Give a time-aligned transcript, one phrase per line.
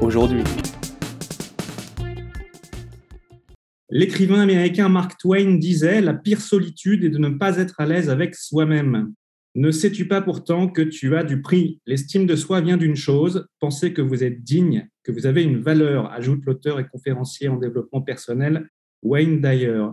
[0.00, 0.42] aujourd'hui.
[3.88, 8.10] L'écrivain américain Mark Twain disait La pire solitude est de ne pas être à l'aise
[8.10, 9.12] avec soi-même.
[9.54, 11.80] Ne sais-tu pas pourtant que tu as du prix?
[11.86, 15.60] L'estime de soi vient d'une chose, penser que vous êtes digne, que vous avez une
[15.60, 18.68] valeur, ajoute l'auteur et conférencier en développement personnel
[19.02, 19.86] Wayne Dyer.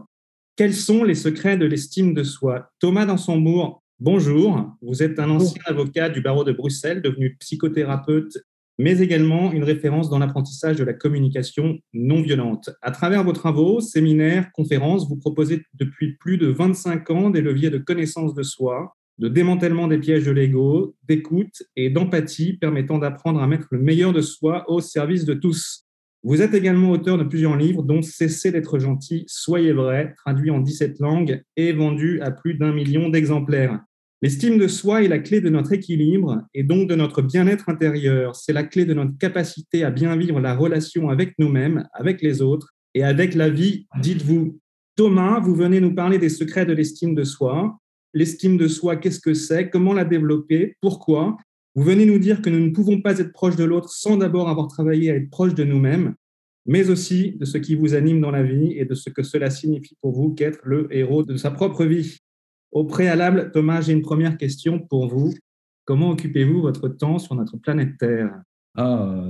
[0.55, 2.69] Quels sont les secrets de l'estime de soi?
[2.79, 4.75] Thomas Dansembourg, bonjour.
[4.81, 8.37] Vous êtes un ancien avocat du barreau de Bruxelles, devenu psychothérapeute
[8.77, 12.69] mais également une référence dans l'apprentissage de la communication non violente.
[12.81, 17.69] À travers vos travaux, séminaires, conférences, vous proposez depuis plus de 25 ans des leviers
[17.69, 23.41] de connaissance de soi, de démantèlement des pièges de l'ego, d'écoute et d'empathie permettant d'apprendre
[23.41, 25.85] à mettre le meilleur de soi au service de tous.
[26.23, 30.59] Vous êtes également auteur de plusieurs livres, dont Cessez d'être gentil, Soyez vrai, traduit en
[30.59, 33.81] 17 langues et vendu à plus d'un million d'exemplaires.
[34.23, 38.37] L'estime de soi est la clé de notre équilibre et donc de notre bien-être intérieur.
[38.37, 42.41] C'est la clé de notre capacité à bien vivre la relation avec nous-mêmes, avec les
[42.41, 44.57] autres et avec la vie, dites-vous.
[44.95, 47.77] Thomas, vous venez nous parler des secrets de l'estime de soi.
[48.13, 49.69] L'estime de soi, qu'est-ce que c'est?
[49.69, 50.77] Comment la développer?
[50.79, 51.35] Pourquoi?
[51.75, 54.47] Vous venez nous dire que nous ne pouvons pas être proches de l'autre sans d'abord
[54.47, 56.15] avoir travaillé à être proches de nous-mêmes,
[56.65, 59.49] mais aussi de ce qui vous anime dans la vie et de ce que cela
[59.49, 62.19] signifie pour vous qu'être le héros de sa propre vie.
[62.73, 65.33] Au préalable, Thomas, j'ai une première question pour vous.
[65.85, 68.41] Comment occupez-vous votre temps sur notre planète Terre?
[68.75, 69.23] Ah,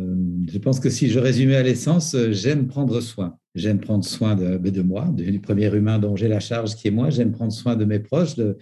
[0.47, 3.37] Je pense que si je résumais à l'essence, j'aime prendre soin.
[3.55, 6.91] J'aime prendre soin de, de, moi, du premier humain dont j'ai la charge qui est
[6.91, 7.11] moi.
[7.11, 8.58] J'aime prendre soin de mes proches, de,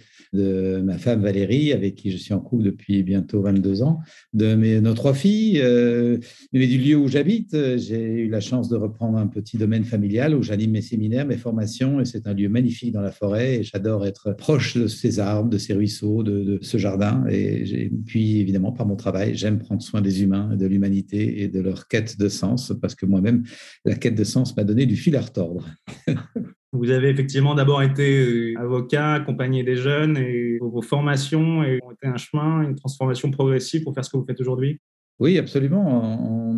[0.84, 4.00] ma femme Valérie, avec qui je suis en couple depuis bientôt 22 ans,
[4.34, 6.18] de mes, nos trois filles, euh,
[6.52, 7.56] mais du lieu où j'habite.
[7.78, 11.38] J'ai eu la chance de reprendre un petit domaine familial où j'anime mes séminaires, mes
[11.38, 13.60] formations, et c'est un lieu magnifique dans la forêt.
[13.60, 17.24] Et j'adore être proche de ces arbres, de ces ruisseaux, de, de ce jardin.
[17.30, 21.60] Et puis, évidemment, par mon travail, j'aime prendre soin des humains, de l'humanité et de
[21.60, 23.44] leur quête de sens, parce que moi-même,
[23.86, 25.68] la quête de sens m'a donné du fil à retordre.
[26.72, 32.06] Vous avez effectivement d'abord été euh, avocat, accompagné des jeunes et vos formations ont été
[32.06, 34.80] un chemin, une transformation progressive pour faire ce que vous faites aujourd'hui?
[35.20, 35.86] Oui, absolument.
[35.86, 36.52] En,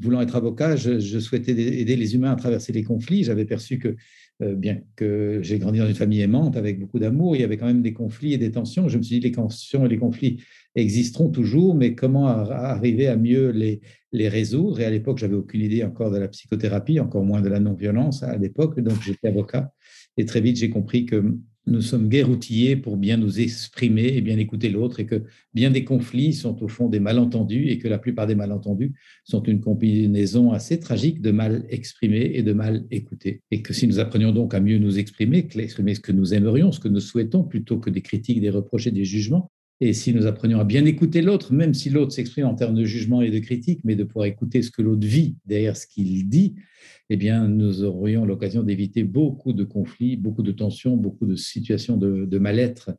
[0.00, 3.24] voulant être avocat, je, souhaitais aider les humains à traverser les conflits.
[3.24, 3.96] J'avais perçu que,
[4.42, 7.56] euh, bien que j'ai grandi dans une famille aimante avec beaucoup d'amour, il y avait
[7.56, 8.88] quand même des conflits et des tensions.
[8.88, 10.42] Je me suis dit, les tensions et les conflits
[10.76, 13.80] existeront toujours, mais comment arriver à mieux les,
[14.28, 14.80] résoudre?
[14.80, 18.22] Et à l'époque, j'avais aucune idée encore de la psychothérapie, encore moins de la non-violence
[18.22, 18.78] à l'époque.
[18.80, 19.72] Donc, j'étais avocat.
[20.16, 21.36] Et très vite, j'ai compris que
[21.68, 25.70] nous sommes guère outillés pour bien nous exprimer et bien écouter l'autre, et que bien
[25.70, 28.92] des conflits sont au fond des malentendus, et que la plupart des malentendus
[29.24, 33.42] sont une combinaison assez tragique de mal exprimé et de mal écouté.
[33.50, 36.70] Et que si nous apprenions donc à mieux nous exprimer, exprimer ce que nous aimerions,
[36.70, 39.50] ce que nous souhaitons, plutôt que des critiques, des reproches et des jugements,
[39.80, 42.84] et si nous apprenions à bien écouter l'autre, même si l'autre s'exprime en termes de
[42.84, 46.28] jugement et de critique, mais de pouvoir écouter ce que l'autre vit derrière ce qu'il
[46.28, 46.54] dit,
[47.10, 51.96] eh bien, nous aurions l'occasion d'éviter beaucoup de conflits, beaucoup de tensions, beaucoup de situations
[51.96, 52.90] de, mal-être.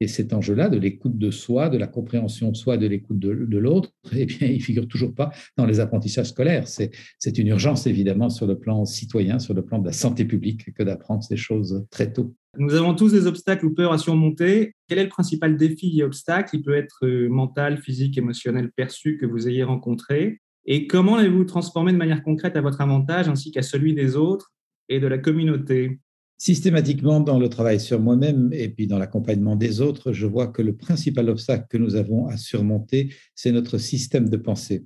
[0.00, 3.30] Et cet enjeu-là, de l'écoute de soi, de la compréhension de soi, de l'écoute de,
[3.58, 6.68] l'autre, eh bien, il figure toujours pas dans les apprentissages scolaires.
[6.68, 10.72] C'est une urgence, évidemment, sur le plan citoyen, sur le plan de la santé publique,
[10.74, 12.36] que d'apprendre ces choses très tôt.
[12.58, 14.74] Nous avons tous des obstacles ou peurs à surmonter.
[14.88, 19.18] Quel est le principal défi et obstacle Il peut être euh, mental, physique, émotionnel, perçu
[19.18, 20.40] que vous ayez rencontré?
[20.64, 24.52] Et comment l'avez-vous transformé de manière concrète à votre avantage ainsi qu'à celui des autres
[24.88, 26.00] et de la communauté?
[26.38, 30.62] Systématiquement, dans le travail sur moi-même et puis dans l'accompagnement des autres, je vois que
[30.62, 34.84] le principal obstacle que nous avons à surmonter, c'est notre système de pensée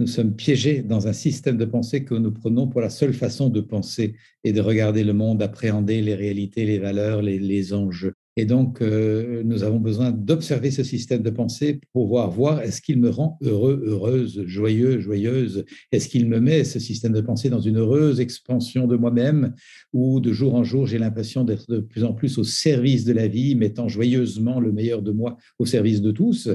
[0.00, 3.50] nous sommes piégés dans un système de pensée que nous prenons pour la seule façon
[3.50, 4.14] de penser
[4.44, 8.14] et de regarder le monde, appréhender les réalités, les valeurs, les, enjeux.
[8.36, 12.98] Et donc, euh, nous avons besoin d'observer ce système de pensée pour voir est-ce qu'il
[12.98, 15.66] me rend heureux, heureuse, joyeux, joyeuse?
[15.92, 19.52] Est-ce qu'il me met, ce système de pensée, dans une heureuse expansion de moi-même?
[19.92, 23.12] Où de jour en jour, j'ai l'impression d'être de plus en plus au service de
[23.12, 26.48] la vie, mettant joyeusement le meilleur de moi au service de tous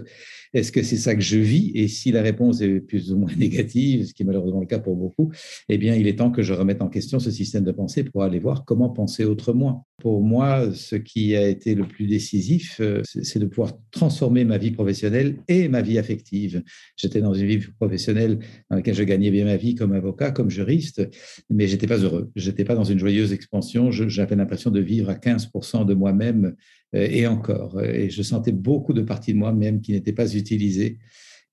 [0.56, 1.72] Est-ce que c'est ça que je vis?
[1.76, 4.80] Et si la réponse est plus ou moins négative, ce qui est malheureusement le cas
[4.80, 5.30] pour beaucoup,
[5.68, 8.24] eh bien, il est temps que je remette en question ce système de pensée pour
[8.24, 9.86] aller voir comment penser autrement.
[10.00, 14.58] Pour moi, ce qui a été le plus décisif, euh, c'est de pouvoir transformer ma
[14.58, 16.64] vie professionnelle et ma vie affective.
[16.96, 20.50] J'étais dans une vie professionnelle dans laquelle je gagnais bien ma vie comme avocat, comme
[20.50, 21.06] juriste,
[21.50, 22.32] mais j'étais pas heureux.
[22.38, 23.92] J'étais pas dans une joyeuse expansion.
[23.92, 26.56] J'avais l'impression de vivre à 15% de moi-même
[26.96, 27.82] et encore.
[27.84, 30.98] Et je sentais beaucoup de parties de moi-même qui n'étaient pas utilisées.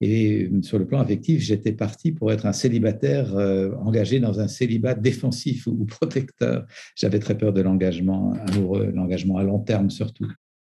[0.03, 4.49] Et sur le plan affectif, j'étais parti pour être un célibataire euh, engagé dans un
[4.49, 6.67] célibat défensif ou protecteur.
[6.97, 10.27] J'avais très peur de l'engagement amoureux, l'engagement à long terme surtout.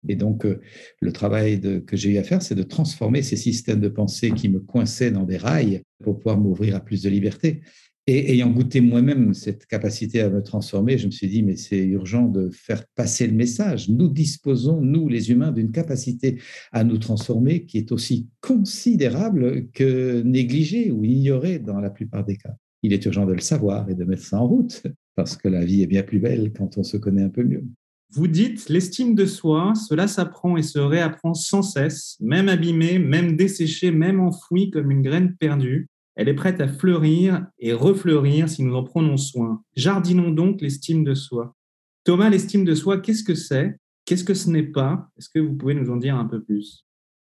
[0.09, 0.59] Et donc, euh,
[0.99, 4.49] le travail que j'ai eu à faire, c'est de transformer ces systèmes de pensée qui
[4.49, 7.61] me coinçaient dans des rails pour pouvoir m'ouvrir à plus de liberté.
[8.07, 11.83] Et ayant goûté moi-même cette capacité à me transformer, je me suis dit, mais c'est
[11.83, 13.89] urgent de faire passer le message.
[13.89, 16.39] Nous disposons, nous les humains, d'une capacité
[16.71, 22.37] à nous transformer qui est aussi considérable que négligée ou ignorée dans la plupart des
[22.37, 22.55] cas.
[22.83, 24.81] Il est urgent de le savoir et de mettre ça en route,
[25.15, 27.63] parce que la vie est bien plus belle quand on se connaît un peu mieux.
[28.13, 33.37] Vous dites, l'estime de soi, cela s'apprend et se réapprend sans cesse, même abîmée, même
[33.37, 35.87] desséchée, même enfouie comme une graine perdue.
[36.15, 39.63] Elle est prête à fleurir et refleurir si nous en prenons soin.
[39.75, 41.55] Jardinons donc l'estime de soi.
[42.03, 43.77] Thomas, l'estime de soi, qu'est-ce que c'est?
[44.05, 45.09] Qu'est-ce que ce n'est pas?
[45.17, 46.85] Est-ce que vous pouvez nous en dire un peu plus?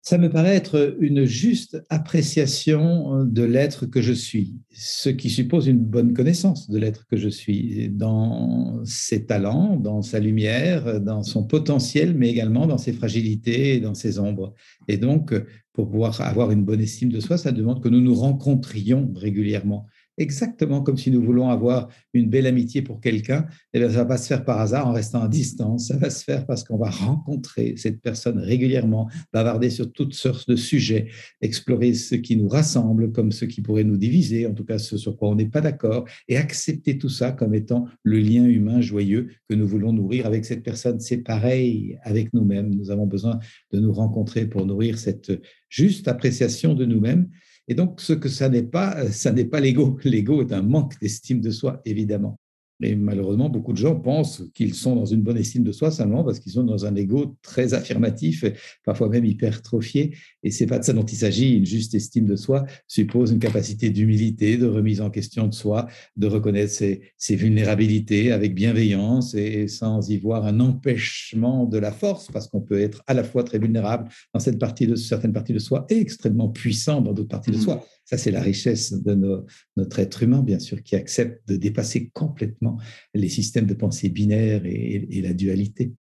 [0.03, 5.68] Ça me paraît être une juste appréciation de l'être que je suis, ce qui suppose
[5.68, 11.21] une bonne connaissance de l'être que je suis, dans ses talents, dans sa lumière, dans
[11.21, 14.56] son potentiel, mais également dans ses fragilités et dans ses ombres.
[14.88, 15.36] Et donc,
[15.74, 19.86] pour pouvoir avoir une bonne estime de soi, ça demande que nous nous rencontrions régulièrement
[20.17, 23.93] exactement comme si nous voulons avoir une belle amitié pour quelqu'un, et eh ça ne
[23.93, 26.63] va pas se faire par hasard en restant à distance, ça va se faire parce
[26.63, 31.07] qu'on va rencontrer cette personne régulièrement, bavarder sur toutes sortes de sujets,
[31.41, 34.97] explorer ce qui nous rassemble comme ce qui pourrait nous diviser, en tout cas ce
[34.97, 38.81] sur quoi on n'est pas d'accord, et accepter tout ça comme étant le lien humain
[38.81, 40.99] joyeux que nous voulons nourrir avec cette personne.
[40.99, 43.39] C'est pareil avec nous-mêmes, nous avons besoin
[43.71, 45.31] de nous rencontrer pour nourrir cette
[45.69, 47.29] juste appréciation de nous-mêmes.
[47.71, 49.97] Et donc, ce que ça n'est pas, euh, ça n'est pas l'ego.
[50.03, 52.38] L'ego est un manque d'estime de soi, évidemment.
[52.81, 56.24] Et malheureusement, beaucoup de gens pensent qu'ils sont dans une bonne estime de soi seulement
[56.24, 58.44] parce qu'ils sont dans un ego très affirmatif,
[58.83, 60.16] parfois même hypertrophié.
[60.44, 61.57] Et c'est pas de ça dont il s'agit.
[61.57, 65.88] Une juste estime de soi suppose une capacité d'humilité, de remise en question de soi,
[66.18, 71.92] de reconnaître ses, ses, vulnérabilités avec bienveillance et sans y voir un empêchement de la
[71.92, 75.33] force, parce qu'on peut être à la fois très vulnérable dans cette partie de certaines
[75.33, 77.62] parties de soi et extrêmement puissant dans d'autres parties de mmh.
[77.62, 77.86] soi.
[78.11, 79.45] Ça, c'est la richesse de
[79.77, 82.77] notre être humain, bien sûr, qui accepte de dépasser complètement
[83.13, 85.93] les systèmes de pensée binaires et, la dualité.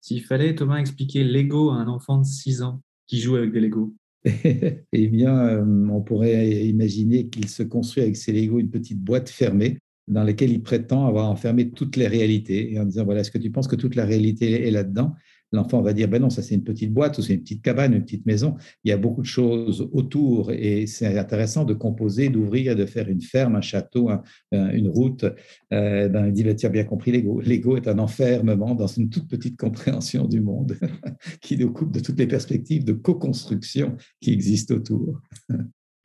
[0.00, 3.60] S'il fallait, Thomas, expliquer l'ego à un enfant de 6 ans qui joue avec des
[3.60, 8.98] Legos Eh bien, euh, on pourrait imaginer qu'il se construit avec ses Legos une petite
[8.98, 13.20] boîte fermée dans laquelle il prétend avoir enfermé toutes les réalités et en disant, voilà,
[13.20, 15.14] est-ce que tu penses que toute la réalité est là-dedans?
[15.52, 17.94] L'enfant va dire, ben non, ça c'est une petite boîte ou c'est une petite cabane,
[17.94, 18.56] une petite maison.
[18.84, 23.08] Il y a beaucoup de choses autour et c'est intéressant de composer, d'ouvrir, de faire
[23.08, 24.10] une ferme, un château,
[24.52, 25.24] une route.
[25.72, 27.40] Euh, ben, il dit, ben, tu as bien compris, l'ego.
[27.40, 30.76] L'ego est un enfermement dans une toute petite compréhension du monde
[31.40, 35.20] qui nous coupe de toutes les perspectives de co-construction qui existent autour.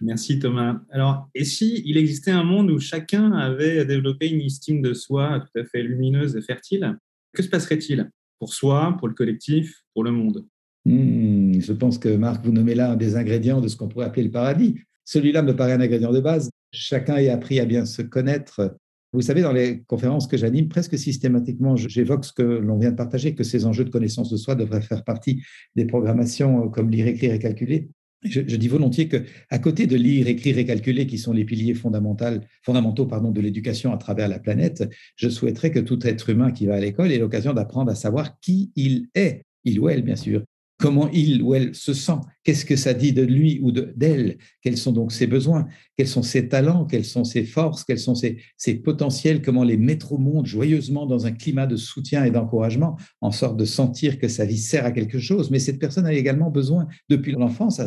[0.01, 0.81] Merci Thomas.
[0.89, 5.39] Alors, et si il existait un monde où chacun avait développé une estime de soi
[5.39, 6.97] tout à fait lumineuse et fertile,
[7.33, 8.11] que se passerait-il?
[8.49, 10.45] Soi, pour le collectif, pour le monde.
[10.85, 14.05] Hmm, je pense que Marc, vous nommez là un des ingrédients de ce qu'on pourrait
[14.05, 14.75] appeler le paradis.
[15.03, 16.49] Celui-là me paraît un ingrédient de base.
[16.71, 18.77] Chacun ait appris à bien se connaître.
[19.13, 22.97] Vous savez, dans les conférences que j'anime, presque systématiquement, j'évoque ce que l'on vient de
[22.97, 25.41] partager, que ces enjeux de connaissance de soi devraient faire partie
[25.75, 27.89] des programmations comme lire, écrire et calculer.
[28.25, 31.73] Je, dis volontiers que, à côté de lire, écrire et calculer, qui sont les piliers
[31.73, 34.83] fondamentaux, pardon, de l'éducation à travers la planète,
[35.15, 38.39] je souhaiterais que tout être humain qui va à l'école ait l'occasion d'apprendre à savoir
[38.39, 40.43] qui il est, il ou elle bien sûr,
[40.77, 44.77] comment il ou elle se sent, qu'est-ce que ça dit de lui ou d'elle, quels
[44.77, 45.67] sont donc ses besoins,
[45.97, 49.77] quels sont ses talents, quelles sont ses forces, quels sont ses, ses, potentiels, comment les
[49.77, 54.19] mettre au monde joyeusement dans un climat de soutien et d'encouragement, en sorte de sentir
[54.19, 55.49] que sa vie sert à quelque chose?
[55.49, 57.79] Mais cette personne a également besoin, depuis l'enfance,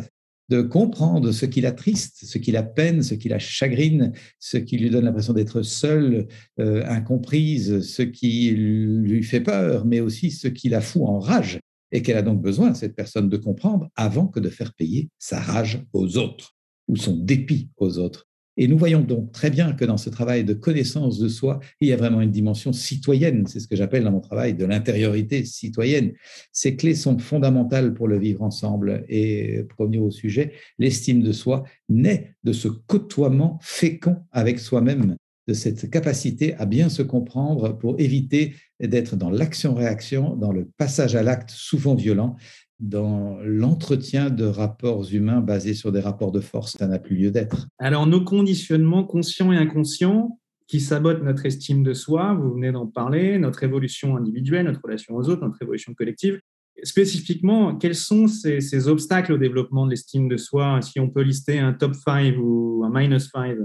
[0.49, 4.57] de comprendre ce qui la triste, ce qui la peine, ce qui la chagrine, ce
[4.57, 6.27] qui lui donne l'impression d'être seule,
[6.59, 11.61] euh, incomprise, ce qui lui fait peur, mais aussi ce qui la fout en rage,
[11.93, 15.41] et qu'elle a donc besoin, cette personne, de comprendre avant que de faire payer sa
[15.41, 16.55] rage aux autres
[16.87, 18.28] ou son dépit aux autres.
[18.61, 21.89] Et nous voyons donc très bien que dans ce travail de connaissance de soi, il
[21.89, 23.47] y a vraiment une dimension citoyenne.
[23.47, 26.13] C'est ce que j'appelle dans mon travail de l'intériorité citoyenne.
[26.53, 29.05] Ces clés sont fondamentales pour le vivre ensemble.
[29.09, 35.17] Et pour revenir au sujet, l'estime de soi naît de ce côtoiement fécond avec soi-même.
[35.47, 41.17] de cette capacité à bien se comprendre pour éviter d'être dans l'action-réaction, dans le passage
[41.17, 42.37] à l'acte souvent violent,
[42.81, 47.31] dans l'entretien de rapports humains basés sur des rapports de force, ça n'a plus lieu
[47.31, 47.67] d'être.
[47.79, 52.87] Alors, nos conditionnements conscients et inconscients qui sabotent notre estime de soi, vous venez d'en
[52.87, 56.41] parler, notre évolution individuelle, notre relation aux autres, notre évolution collective.
[56.85, 60.81] Spécifiquement, quels sont ces, obstacles au développement de l'estime de soi?
[60.83, 63.57] Si on peut lister un top 5 ou un minus 5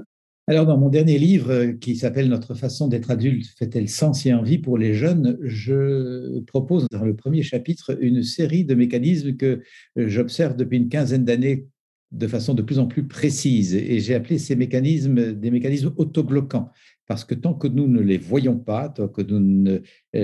[0.47, 4.33] alors, dans mon dernier livre euh, qui s'appelle Notre façon d'être adulte fait-elle sens et
[4.33, 9.61] envie pour les jeunes, je propose dans le premier chapitre une série de mécanismes que
[9.95, 11.67] j'observe depuis une quinzaine d'années
[12.11, 13.73] de façon de plus en plus précise.
[13.73, 16.69] Et j'ai appelé ces mécanismes des mécanismes autobloquants.
[17.07, 19.81] Parce que tant que nous ne les voyons pas, tant que nous ne euh,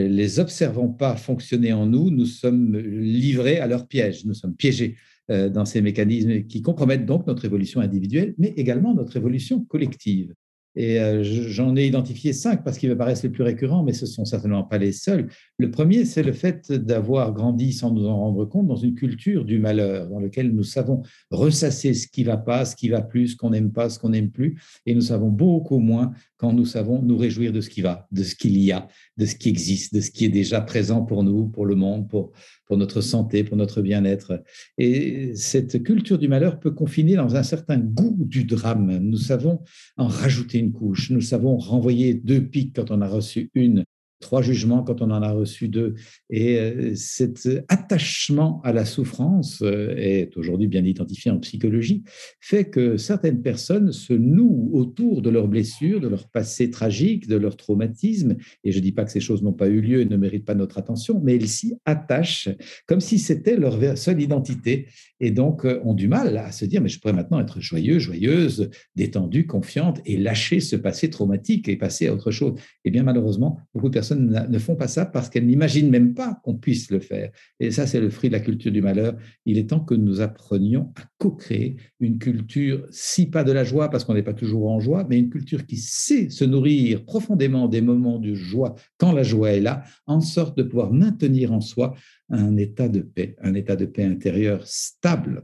[0.07, 4.95] les observons pas fonctionner en nous, nous sommes livrés à leur piège, nous sommes piégés.
[5.31, 10.33] Euh, dans ces mécanismes qui compromettent donc notre évolution individuelle, mais également notre évolution collective.
[10.75, 14.05] Et euh, j'en ai identifié cinq parce qu'ils me paraissent les plus récurrents, mais ce
[14.05, 15.27] ne sont certainement pas les seuls.
[15.57, 19.45] Le premier, c'est le fait d'avoir grandi sans nous en rendre compte dans une culture
[19.45, 23.29] du malheur, dans laquelle nous savons ressasser ce qui va pas, ce qui va plus,
[23.29, 26.65] ce qu'on n'aime pas, ce qu'on n'aime plus, et nous savons beaucoup moins quand nous
[26.65, 28.88] savons nous réjouir de ce qui va, de ce qu'il y a,
[29.19, 32.07] de ce qui existe, de ce qui est déjà présent pour nous, pour le monde,
[32.07, 32.31] pour,
[32.65, 34.41] pour notre santé, pour notre bien-être.
[34.77, 38.97] Et cette culture du malheur peut confiner dans un certain goût du drame.
[38.99, 39.59] Nous savons
[39.97, 43.83] en rajouter une couche, nous savons renvoyer deux pics quand on a reçu une,
[44.19, 45.95] trois jugements quand on en a reçu deux.
[46.29, 52.03] Et euh, cet attachement à la souffrance euh, est aujourd'hui bien identifié en psychologie,
[52.39, 57.38] fait que certaines personnes se nouent autour de leurs blessures, de leur passé tragique, de
[57.38, 58.35] leur traumatisme.
[58.63, 60.45] Et je ne dis pas que ces choses n'ont pas eu lieu et ne méritent
[60.45, 62.49] pas notre attention, mais elles s'y attachent
[62.88, 64.88] comme si c'était leur seule identité.
[65.21, 67.99] Et donc euh, ont du mal à se dire, mais je pourrais maintenant être joyeux,
[67.99, 72.59] joyeuse, détendue, confiante et lâcher ce passé traumatique et passer à autre chose.
[72.85, 76.39] Et bien malheureusement, beaucoup de personnes ne font pas ça parce qu'elles n'imaginent même pas
[76.44, 77.32] qu'on puisse le faire.
[77.60, 79.16] Et ça, c'est le fruit de la culture du malheur.
[79.46, 83.89] Il est temps que nous apprenions à co-créer une culture, si pas de la joie,
[83.89, 87.68] parce qu'on n'est pas toujours en joie, mais une culture qui sait se nourrir profondément
[87.68, 91.62] des moments de joie quand la joie est là, en sorte de pouvoir maintenir en
[91.62, 91.96] soi
[92.30, 95.44] un état de paix, un état de paix intérieur stable,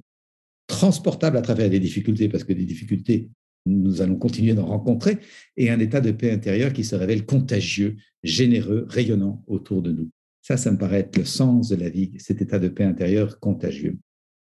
[0.68, 3.30] transportable à travers des difficultés, parce que des difficultés,
[3.68, 5.18] nous allons continuer d'en rencontrer,
[5.58, 10.10] et un état de paix intérieure qui se révèle contagieux, généreux, rayonnant autour de nous.
[10.42, 13.40] Ça, ça me paraît être le sens de la vie, cet état de paix intérieure
[13.40, 13.98] contagieux.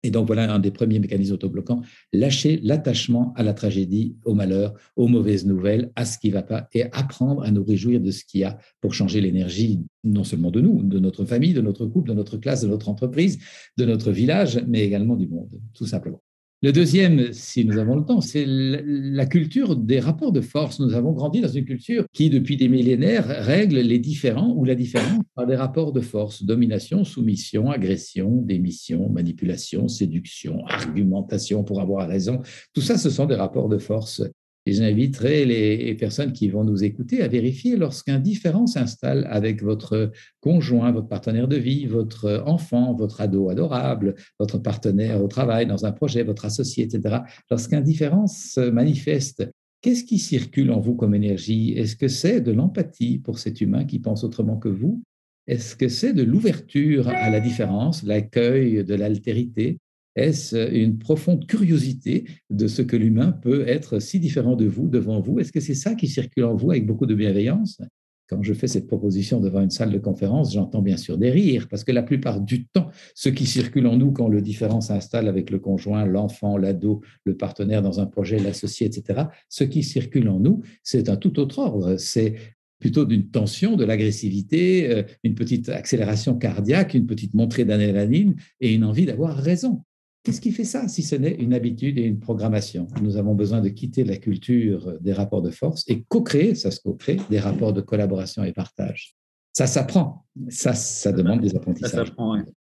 [0.03, 1.81] Et donc voilà un des premiers mécanismes autobloquants,
[2.13, 6.43] lâcher l'attachement à la tragédie, au malheur, aux mauvaises nouvelles, à ce qui ne va
[6.43, 10.23] pas, et apprendre à nous réjouir de ce qu'il y a pour changer l'énergie, non
[10.23, 13.39] seulement de nous, de notre famille, de notre couple, de notre classe, de notre entreprise,
[13.77, 16.21] de notre village, mais également du monde, tout simplement.
[16.61, 20.81] Le deuxième, si nous avons le temps, c'est la culture des rapports de force.
[20.81, 24.75] Nous avons grandi dans une culture qui, depuis des millénaires, règle les différents ou la
[24.75, 32.09] différence par des rapports de force, domination, soumission, agression, démission, manipulation, séduction, argumentation pour avoir
[32.09, 32.41] raison.
[32.73, 34.21] Tout ça, ce sont des rapports de force
[34.65, 40.11] et j'inviterai les personnes qui vont nous écouter à vérifier lorsqu'un différent s'installe avec votre
[40.41, 45.85] conjoint, votre partenaire de vie, votre enfant, votre ado adorable, votre partenaire au travail, dans
[45.85, 47.19] un projet, votre associé, etc.
[47.49, 49.49] Lorsqu'un différent se manifeste,
[49.81, 51.73] qu'est-ce qui circule en vous comme énergie?
[51.73, 55.01] Est-ce que c'est de l'empathie pour cet humain qui pense autrement que vous?
[55.47, 59.79] Est-ce que c'est de l'ouverture à la différence, l'accueil de l'altérité?
[60.15, 65.21] Est-ce une profonde curiosité de ce que l'humain peut être si différent de vous, devant
[65.21, 65.39] vous?
[65.39, 67.81] Est-ce que c'est ça qui circule en vous avec beaucoup de bienveillance?
[68.29, 71.67] Quand je fais cette proposition devant une salle de conférence, j'entends bien sûr des rires,
[71.67, 75.27] parce que la plupart du temps, ce qui circule en nous quand le différent s'installe
[75.27, 80.29] avec le conjoint, l'enfant, l'ado, le partenaire dans un projet, l'associé, etc., ce qui circule
[80.29, 81.97] en nous, c'est un tout autre ordre.
[81.97, 82.35] C'est
[82.79, 88.73] plutôt d'une tension, de l'agressivité, euh, une petite accélération cardiaque, une petite montée d'adrénaline et
[88.73, 89.83] une envie d'avoir raison.
[90.29, 92.85] Qu'est-ce qui fait ça si ce n'est une habitude et une programmation?
[93.01, 96.79] Nous avons besoin de quitter la culture des rapports de force et co-créer, ça se
[96.79, 99.15] co-crée, des rapports de collaboration et partage.
[99.53, 102.13] Ça s'apprend, ça, ça demande des apprentissages.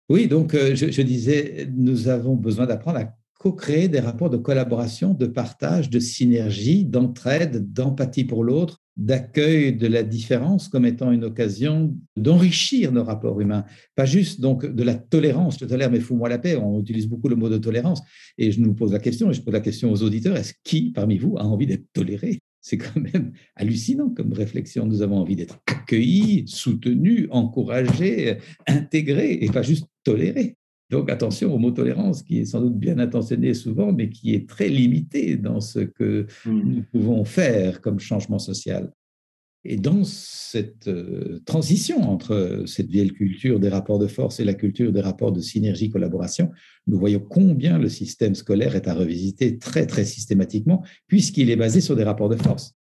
[0.08, 5.16] Oui, donc euh, je, disais, nous avons besoin d'apprendre à co-créer des rapports de collaboration,
[5.16, 11.24] de partage, de synergie, d'entraide, d'empathie pour l'autre, d'accueil de la différence comme étant une
[11.24, 15.58] occasion d'enrichir nos rapports humains, pas juste donc de la tolérance.
[15.60, 16.56] Je tolère, mais fous-moi la paix.
[16.56, 18.04] On utilise beaucoup le mot de tolérance.
[18.38, 20.92] Et je nous pose la question, et je pose la question aux auditeurs est-ce qui
[20.92, 22.42] parmi vous a envie d'être toléré?
[22.62, 24.86] C'est quand même hallucinant comme réflexion.
[24.86, 30.58] Nous avons envie d'être accueillis, soutenus, encouragés, intégrés, et pas juste tolérés.
[30.92, 34.48] Donc attention au mot tolérance qui est sans doute bien intentionné souvent, mais qui est
[34.48, 36.52] très limité dans ce que mmh.
[36.52, 38.92] nous pouvons faire comme changement social.
[39.64, 44.56] Et dans cette euh, transition entre cette vieille culture des rapports de force et la
[44.56, 46.50] culture des rapports de synergie-collaboration,
[46.88, 51.80] nous voyons combien le système scolaire est à revisiter très, très systématiquement, puisqu'il est basé
[51.80, 52.74] sur des rapports de force,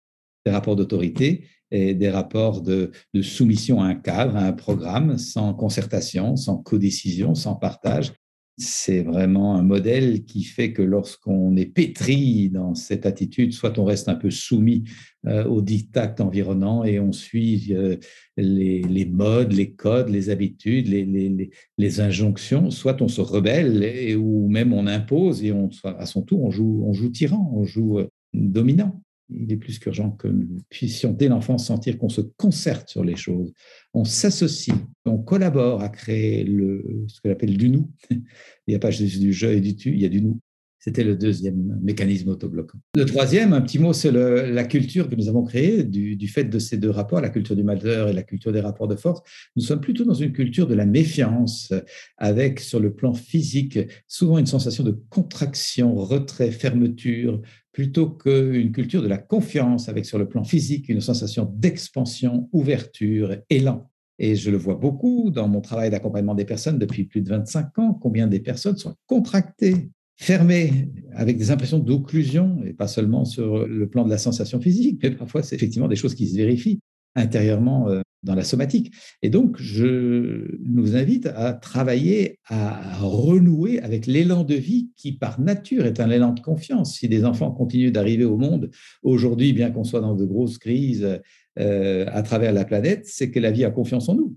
[0.43, 5.53] des rapports d'autorité et des rapports de, soumission à un cadre, à un programme, sans
[5.53, 8.13] concertation, sans codécision, sans partage,
[8.57, 13.85] c'est vraiment un modèle qui fait que lorsqu'on est pétri dans cette attitude, soit on
[13.85, 14.83] reste un peu soumis
[15.25, 17.97] euh, aux dictats environnants et on suit euh,
[18.37, 24.73] les, modes, les codes, les habitudes, les, injonctions, soit on se rebelle et, ou même
[24.73, 28.07] on impose et on, à son tour on joue, on joue tyran, on joue euh,
[28.33, 29.01] dominant
[29.33, 33.15] il est plus qu'urgent que nous puissions dès l'enfance sentir qu'on se concerte sur les
[33.15, 33.53] choses,
[33.93, 37.89] on s'associe, on collabore à créer le, ce que j'appelle du nous.
[38.11, 38.23] Il
[38.69, 40.39] n'y a pas juste du je et du tu, il y a du nous.
[40.83, 42.79] C'était le deuxième mécanisme autobloquant.
[42.95, 46.57] Le troisième, un petit mot, c'est la culture que nous avons créée du, fait de
[46.57, 49.21] ces deux rapports, la culture du malheur et la culture des rapports de force.
[49.55, 51.71] Nous sommes plutôt dans une culture de la méfiance,
[52.17, 57.39] avec sur le plan physique souvent une sensation de contraction, retrait, fermeture,
[57.71, 63.37] plutôt qu'une culture de la confiance, avec sur le plan physique une sensation d'expansion, ouverture,
[63.49, 63.89] élan.
[64.19, 67.79] Et je le vois beaucoup dans mon travail d'accompagnement des personnes depuis plus de 25
[67.79, 69.89] ans, combien des personnes sont contractées
[70.21, 74.99] fermé, avec des impressions d'occlusion, et pas seulement sur le plan de la sensation physique,
[75.01, 76.79] mais parfois c'est effectivement des choses qui se vérifient
[77.15, 78.93] intérieurement euh, dans la somatique.
[79.21, 85.39] Et donc, je nous invite à travailler, à renouer avec l'élan de vie qui, par
[85.39, 86.97] nature, est un élan de confiance.
[86.97, 88.69] Si des enfants continuent d'arriver au monde
[89.03, 91.19] aujourd'hui, bien qu'on soit dans de grosses crises
[91.59, 94.35] euh, à travers la planète, c'est que la vie a confiance en nous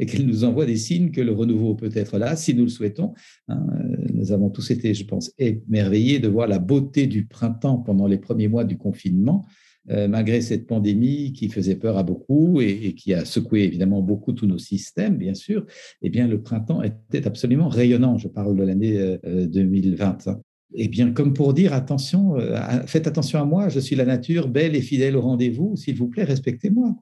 [0.00, 2.68] et qu'elle nous envoie des signes que le renouveau peut être là, si nous le
[2.68, 3.14] souhaitons.
[3.48, 3.64] Hein.
[4.12, 8.18] nous avons tous été, je pense, émerveillés de voir la beauté du printemps pendant les
[8.18, 9.46] premiers mois du confinement,
[9.88, 14.46] malgré cette pandémie qui faisait peur à beaucoup et, qui a secoué évidemment beaucoup tous
[14.46, 15.64] nos systèmes, bien sûr.
[16.02, 18.18] Eh bien, le printemps était absolument rayonnant.
[18.18, 20.28] Je parle de l'année 2020.
[20.28, 20.34] Euh,
[20.74, 24.48] eh bien, comme pour dire, attention, euh, faites attention à moi, je suis la nature,
[24.48, 26.94] belle et fidèle au rendez-vous, s'il vous plaît, respectez-moi.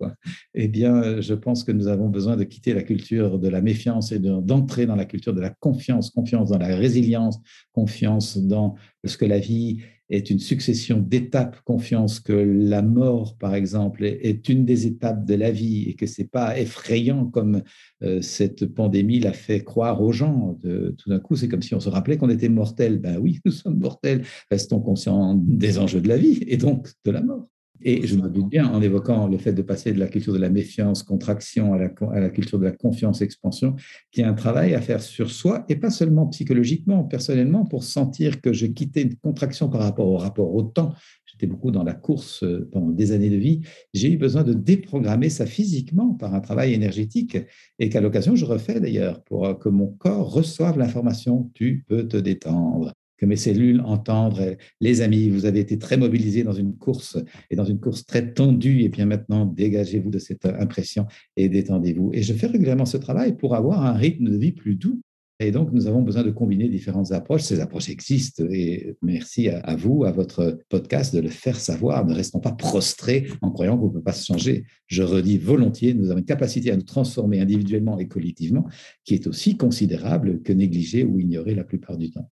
[0.55, 4.13] Eh bien, je pense que nous avons besoin de quitter la culture de la méfiance
[4.13, 7.41] et d'entrer dans la culture de la confiance, confiance dans la résilience,
[7.73, 9.79] confiance dans ce que la vie
[10.11, 15.35] est une succession d'étapes, confiance que la mort, par exemple, est une des étapes de
[15.35, 17.63] la vie et que c'est pas effrayant comme
[18.03, 20.59] euh, cette pandémie l'a fait croire aux gens.
[20.63, 22.99] De, tout d'un coup, c'est comme si on se rappelait qu'on était mortel.
[22.99, 24.25] Ben oui, nous sommes mortels.
[24.51, 27.49] Restons conscients des enjeux de la vie et donc de la mort.
[27.83, 30.39] Et je me doute bien, en évoquant le fait de passer de la culture de
[30.39, 33.77] la méfiance, contraction, à la, culture de la confiance, expansion,
[34.11, 37.85] qu'il y a un travail à faire sur soi, et pas seulement psychologiquement, personnellement, pour
[37.85, 40.95] sentir que j'ai quitté une contraction par rapport au rapport au temps.
[41.27, 43.61] J'étais beaucoup dans la course euh, pendant des années de vie.
[43.93, 47.37] J'ai eu besoin de déprogrammer ça physiquement par un travail énergétique,
[47.79, 52.17] et qu'à l'occasion, je refais d'ailleurs, pour que mon corps reçoive l'information, tu peux te
[52.17, 54.57] détendre que mes cellules entendent.
[54.81, 57.19] Les amis, vous avez été très mobilisés dans une course
[57.51, 58.83] et dans une course très tendue.
[58.83, 62.11] Et bien maintenant, dégagez-vous de cette impression et détendez-vous.
[62.13, 65.01] Et je fais régulièrement ce travail pour avoir un rythme de vie plus doux.
[65.39, 67.43] Et donc, nous avons besoin de combiner différentes approches.
[67.43, 72.07] Ces approches existent et merci à, vous, à votre podcast, de le faire savoir.
[72.07, 74.65] Ne restons pas prostrés en croyant qu'on ne peut pas se changer.
[74.87, 78.67] Je redis volontiers, nous avons une capacité à nous transformer individuellement et collectivement
[79.05, 82.31] qui est aussi considérable que négligée ou ignorée la plupart du temps.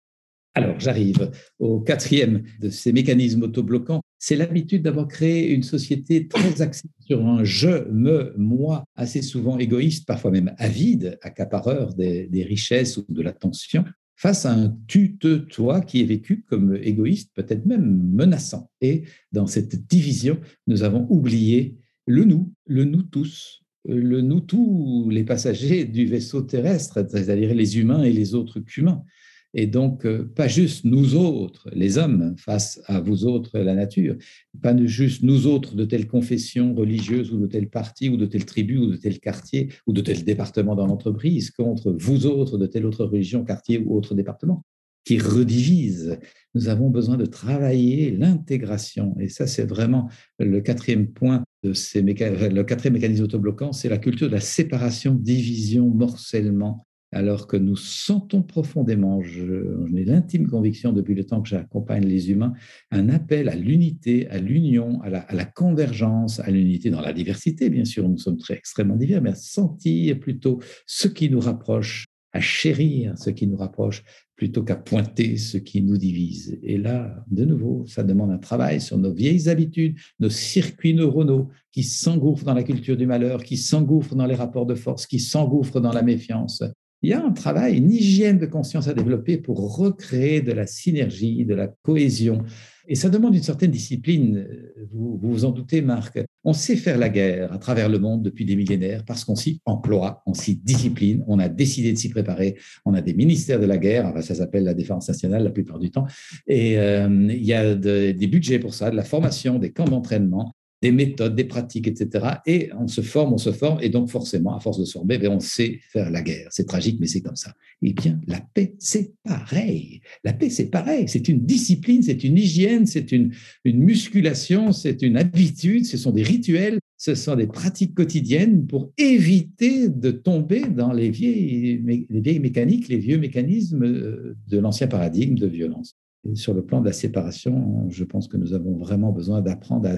[0.55, 4.01] Alors, j'arrive au quatrième de ces mécanismes autobloquants.
[4.19, 9.59] C'est l'habitude d'avoir créé une société très axée sur un je, me, moi, assez souvent
[9.59, 13.85] égoïste, parfois même avide, accapareur des, richesses ou de l'attention,
[14.17, 18.71] face à un tu, te, toi qui est vécu comme égoïste, peut-être même menaçant.
[18.81, 25.09] Et dans cette division, nous avons oublié le nous, le nous tous, le nous tous
[25.11, 29.05] les passagers du vaisseau terrestre, c'est-à-dire les humains et les autres qu'humains.
[29.53, 34.17] Et donc, euh, pas juste nous autres, les hommes, face à vous autres, la nature,
[34.63, 38.45] pas juste nous autres de telle confession religieuse ou de tel parti ou de telle
[38.45, 42.67] tribu ou de tel quartier ou de tel département dans l'entreprise contre vous autres de
[42.67, 44.65] telle autre religion, quartier ou autre département
[45.05, 46.19] qui redivise.
[46.55, 49.17] Nous avons besoin de travailler l'intégration.
[49.19, 53.99] Et ça, c'est vraiment le quatrième point de ces le quatrième mécanisme autobloquant, c'est la
[53.99, 60.93] culture de la séparation, division, morcellement alors que nous sentons profondément, j'en ai l'intime conviction
[60.93, 62.53] depuis le temps que j'accompagne les humains,
[62.91, 67.85] un appel à l'unité, à l'union, à la, convergence, à l'unité dans la diversité, bien
[67.85, 72.41] sûr, nous sommes très extrêmement divers, mais à sentir plutôt ce qui nous rapproche à
[72.41, 74.05] chérir ce qui nous rapproche
[74.37, 76.59] plutôt qu'à pointer ce qui nous divise.
[76.63, 81.49] Et là, de nouveau, ça demande un travail sur nos vieilles habitudes, nos circuits neuronaux
[81.73, 85.19] qui s'engouffrent dans la culture du malheur, qui s'engouffrent dans les rapports de force, qui
[85.19, 86.63] s'engouffrent dans la méfiance.
[87.03, 90.67] Il y a un travail, une hygiène de conscience à développer pour recréer de la
[90.67, 92.45] synergie, de la cohésion,
[92.91, 94.49] et ça demande une certaine discipline,
[94.93, 96.19] vous vous, en doutez, Marc.
[96.43, 99.61] On sait faire la guerre à travers le monde depuis des millénaires parce qu'on s'y
[99.65, 102.57] emploie, on s'y discipline, on a décidé de s'y préparer.
[102.85, 105.79] On a des ministères de la guerre, enfin, ça s'appelle la défense nationale la plupart
[105.79, 106.07] du temps.
[106.49, 110.57] Et euh, il y a des budgets pour ça, de la formation, des camps d'entraînement
[110.83, 112.27] des méthodes, des pratiques, etc.
[112.47, 115.19] Et on se forme, on se forme, et donc forcément, à force de se former,
[115.19, 116.49] ben, on sait faire la guerre.
[116.51, 117.55] C'est tragique, mais c'est comme ça.
[117.83, 120.01] Eh bien, la paix, c'est pareil.
[120.25, 121.05] La paix, c'est pareil.
[121.07, 123.33] C'est une discipline, c'est une hygiène, c'est une,
[123.65, 129.89] musculation, c'est une habitude, ce sont des rituels, ce sont des pratiques quotidiennes pour éviter
[129.89, 135.37] de tomber dans les vieilles, les vieilles mécaniques, les vieux mécanismes euh, de l'ancien paradigme
[135.37, 135.97] de violence
[136.35, 139.89] sur le plan de la séparation, je pense que nous avons vraiment besoin d'apprendre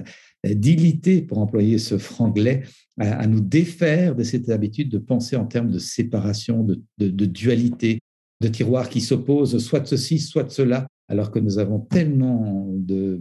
[0.43, 2.63] à diliter, pour employer ce franglais,
[2.99, 7.99] à, nous défaire de cette habitude de penser en termes de séparation, de, de dualité,
[8.41, 13.19] de tiroirs qui s'opposent, soit ceci, soit cela, alors que nous avons tellement de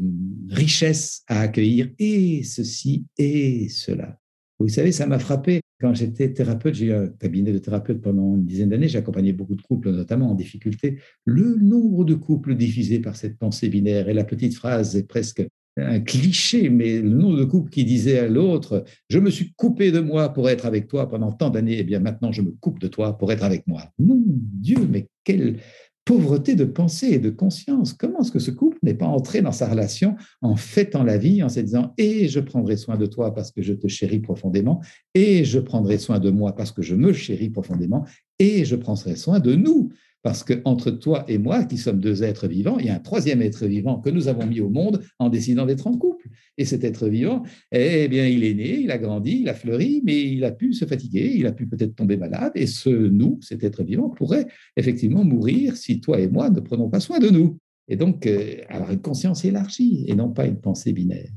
[0.48, 4.18] richesses à accueillir, et ceci et cela.
[4.62, 8.36] Vous savez, ça m'a frappé quand j'étais thérapeute, j'ai eu un cabinet de thérapeute pendant
[8.36, 11.00] une dizaine d'années, j'ai accompagné beaucoup de couples, notamment en difficulté.
[11.24, 15.44] Le nombre de couples divisés par cette pensée binaire, et la petite phrase est presque
[15.76, 19.90] un cliché, mais le nombre de couples qui disaient à l'autre Je me suis coupé
[19.90, 22.52] de moi pour être avec toi pendant tant d'années, et eh bien maintenant je me
[22.52, 23.90] coupe de toi pour être avec moi.
[23.98, 25.56] Mon Dieu, mais quelle
[26.04, 27.92] pauvreté de pensée et de conscience.
[27.92, 31.42] Comment est-ce que ce couple n'est pas entré dans sa relation en fêtant la vie,
[31.42, 34.80] en se disant et je prendrai soin de toi parce que je te chéris profondément,
[35.14, 38.04] et je prendrai soin de moi parce que je me chéris profondément,
[38.38, 39.90] et je prendrai soin de nous
[40.22, 43.42] parce qu'entre toi et moi, qui sommes deux êtres vivants, il y a un troisième
[43.42, 46.28] être vivant que nous avons mis au monde en décidant d'être en couple.
[46.58, 50.02] Et cet être vivant, eh bien, il est né, il a grandi, il a fleuri,
[50.04, 52.52] mais il a pu se fatiguer, il a pu peut-être tomber malade.
[52.54, 56.90] Et ce nous, cet être vivant, pourrait effectivement mourir si toi et moi ne prenons
[56.90, 57.58] pas soin de nous.
[57.88, 61.30] Et donc, euh, avoir une conscience élargie et non pas une pensée binaire.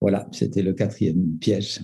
[0.00, 1.80] Voilà, c'était le quatrième piège.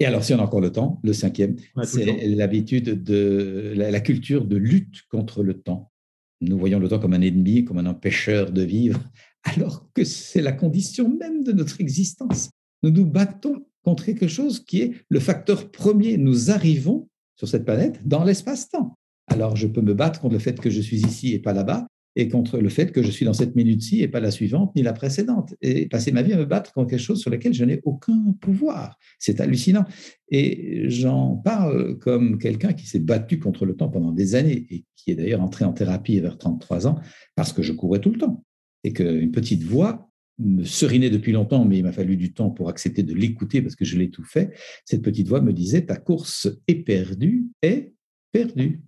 [0.00, 4.44] Et alors, si on a encore le temps, le cinquième, c'est l'habitude de la, culture
[4.44, 5.92] de lutte contre le temps.
[6.40, 9.00] Nous voyons le temps comme un ennemi, comme un empêcheur de vivre,
[9.44, 12.50] alors que c'est la condition même de notre existence.
[12.82, 16.16] Nous nous battons contre quelque chose qui est le facteur premier.
[16.16, 18.96] Nous arrivons sur cette planète dans l'espace-temps.
[19.26, 21.86] Alors, je peux me battre contre le fait que je suis ici et pas là-bas,
[22.16, 24.82] et contre le fait que je suis dans cette minute-ci et pas la suivante ni
[24.82, 25.54] la précédente.
[25.62, 28.34] Et passer ma vie à me battre contre quelque chose sur lequel je n'ai aucun
[28.40, 28.98] pouvoir.
[29.18, 29.84] C'est hallucinant.
[30.28, 34.84] Et j'en parle comme quelqu'un qui s'est battu contre le temps pendant des années et
[34.96, 37.00] qui est d'ailleurs entré en thérapie vers 33 ans
[37.34, 38.44] parce que je courais tout le temps.
[38.84, 42.68] Et qu'une petite voix me serinait depuis longtemps, mais il m'a fallu du temps pour
[42.68, 44.52] accepter de l'écouter parce que je fait.
[44.84, 47.92] Cette petite voix me disait, ta course est perdue, est
[48.32, 48.82] perdue.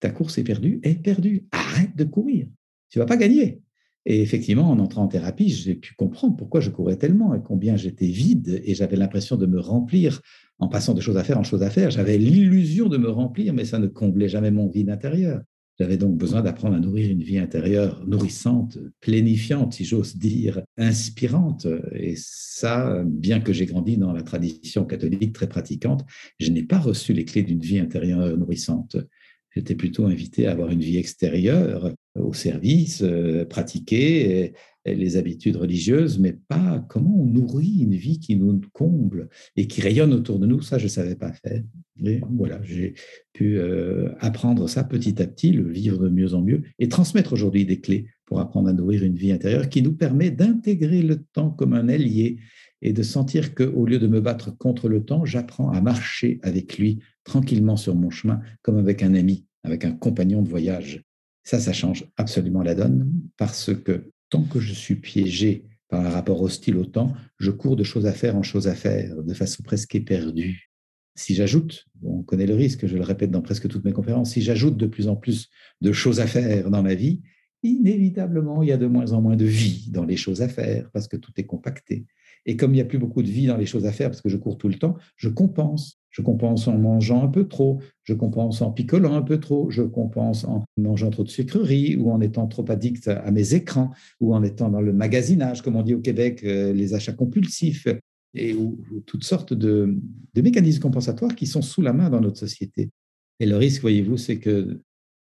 [0.00, 1.46] Ta course est perdue, est perdue.
[1.52, 2.46] Arrête de courir
[2.94, 3.60] tu vas pas gagner.
[4.06, 7.74] Et effectivement, en entrant en thérapie, j'ai pu comprendre pourquoi je courais tellement et combien
[7.76, 10.20] j'étais vide et j'avais l'impression de me remplir
[10.60, 11.90] en passant de choses à faire en choses à faire.
[11.90, 15.42] J'avais l'illusion de me remplir, mais ça ne comblait jamais mon vide intérieur.
[15.78, 21.66] J'avais donc besoin d'apprendre à nourrir une vie intérieure nourrissante, plénifiante, si j'ose dire, inspirante.
[21.92, 26.04] Et ça, bien que j'ai grandi dans la tradition catholique très pratiquante,
[26.38, 28.96] je n'ai pas reçu les clés d'une vie intérieure nourrissante.
[29.54, 34.52] J'étais plutôt invité à avoir une vie extérieure au service, euh, pratiquer
[34.84, 39.80] les habitudes religieuses, mais pas comment on nourrit une vie qui nous comble et qui
[39.80, 40.60] rayonne autour de nous.
[40.60, 41.62] Ça, je ne savais pas faire.
[42.04, 42.94] Et voilà, j'ai
[43.32, 47.32] pu euh, apprendre ça petit à petit, le vivre de mieux en mieux et transmettre
[47.32, 51.22] aujourd'hui des clés pour apprendre à nourrir une vie intérieure qui nous permet d'intégrer le
[51.22, 52.38] temps comme un allié
[52.82, 56.76] et de sentir qu'au lieu de me battre contre le temps, j'apprends à marcher avec
[56.76, 61.02] lui tranquillement sur mon chemin, comme avec un ami, avec un compagnon de voyage.
[61.44, 66.10] Ça, ça change absolument la donne parce que tant que je suis piégé par un
[66.10, 69.34] rapport hostile au temps, je cours de choses à faire en choses à faire de
[69.34, 70.70] façon presque éperdue.
[71.16, 74.42] Si j'ajoute, on connaît le risque, je le répète dans presque toutes mes conférences, si
[74.42, 75.48] j'ajoute de plus en plus
[75.80, 77.22] de choses à faire dans ma vie,
[77.62, 80.90] inévitablement, il y a de moins en moins de vie dans les choses à faire
[80.92, 82.06] parce que tout est compacté.
[82.46, 84.20] Et comme il n'y a plus beaucoup de vie dans les choses à faire parce
[84.20, 86.00] que je cours tout le temps, je compense.
[86.14, 89.82] Je compense en mangeant un peu trop, je compense en picolant un peu trop, je
[89.82, 94.32] compense en mangeant trop de sucreries ou en étant trop addict à mes écrans ou
[94.32, 97.88] en étant dans le magasinage, comme on dit au Québec, euh, les achats compulsifs
[98.32, 99.98] et ou, toutes sortes de,
[100.34, 102.90] de mécanismes compensatoires qui sont sous la main dans notre société.
[103.40, 104.80] Et le risque, voyez-vous, c'est que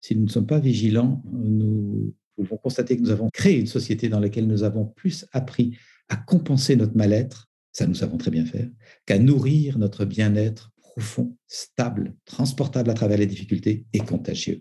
[0.02, 4.10] Si nous ne sommes pas vigilants, nous pouvons constater que nous avons créé une société
[4.10, 5.78] dans laquelle nous avons plus appris
[6.10, 8.68] à compenser notre mal-être, ça nous savons très bien faire,
[9.06, 14.60] qu'à nourrir notre bien-être profond, stable, transportable à travers les difficultés et contagieux.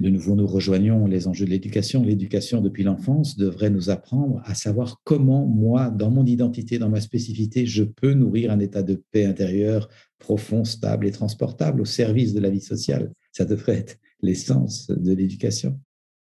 [0.00, 2.04] De nouveau, nous rejoignons les enjeux de l'éducation.
[2.04, 7.00] L'éducation depuis l'enfance devrait nous apprendre à savoir comment moi, dans mon identité, dans ma
[7.00, 12.32] spécificité, je peux nourrir un état de paix intérieure profond, stable et transportable au service
[12.32, 13.12] de la vie sociale.
[13.32, 15.80] Ça devrait être l'essence de l'éducation.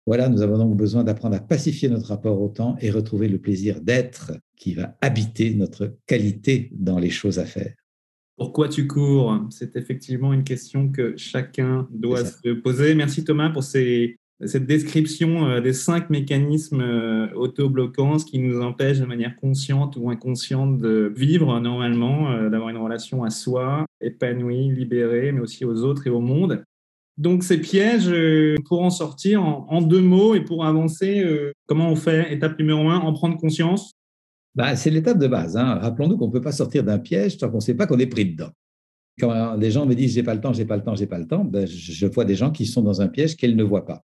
[0.06, 3.38] Voilà, nous avons donc besoin d'apprendre à pacifier notre rapport au temps et retrouver le
[3.38, 7.74] plaisir d'être qui va habiter notre qualité dans les choses à faire.
[8.38, 9.36] Pourquoi tu cours?
[9.50, 12.94] C'est effectivement une question que chacun doit se poser.
[12.94, 19.06] Merci Thomas pour cette description euh, des cinq mécanismes euh, autobloquants qui nous empêchent de
[19.06, 25.32] manière consciente ou inconsciente de vivre normalement, euh, d'avoir une relation à soi, épanouie, libérée,
[25.32, 26.62] mais aussi aux autres et au monde.
[27.16, 28.14] Donc ces pièges,
[28.66, 31.26] pour en sortir en, deux mots et pour avancer,
[31.66, 32.32] comment on fait?
[32.32, 33.97] Étape numéro un, en prendre conscience.
[34.54, 35.56] Bah, c'est l'étape de base.
[35.56, 35.76] Hein.
[35.76, 38.06] Rappelons-nous qu'on ne peut pas sortir d'un piège tant qu'on ne sait pas qu'on est
[38.06, 38.50] pris dedans.
[39.20, 41.18] Quand des gens me disent j'ai pas le temps, j'ai pas le temps, j'ai pas
[41.18, 43.84] le temps, ben, je vois des gens qui sont dans un piège qu'elles ne voient
[43.84, 44.04] pas.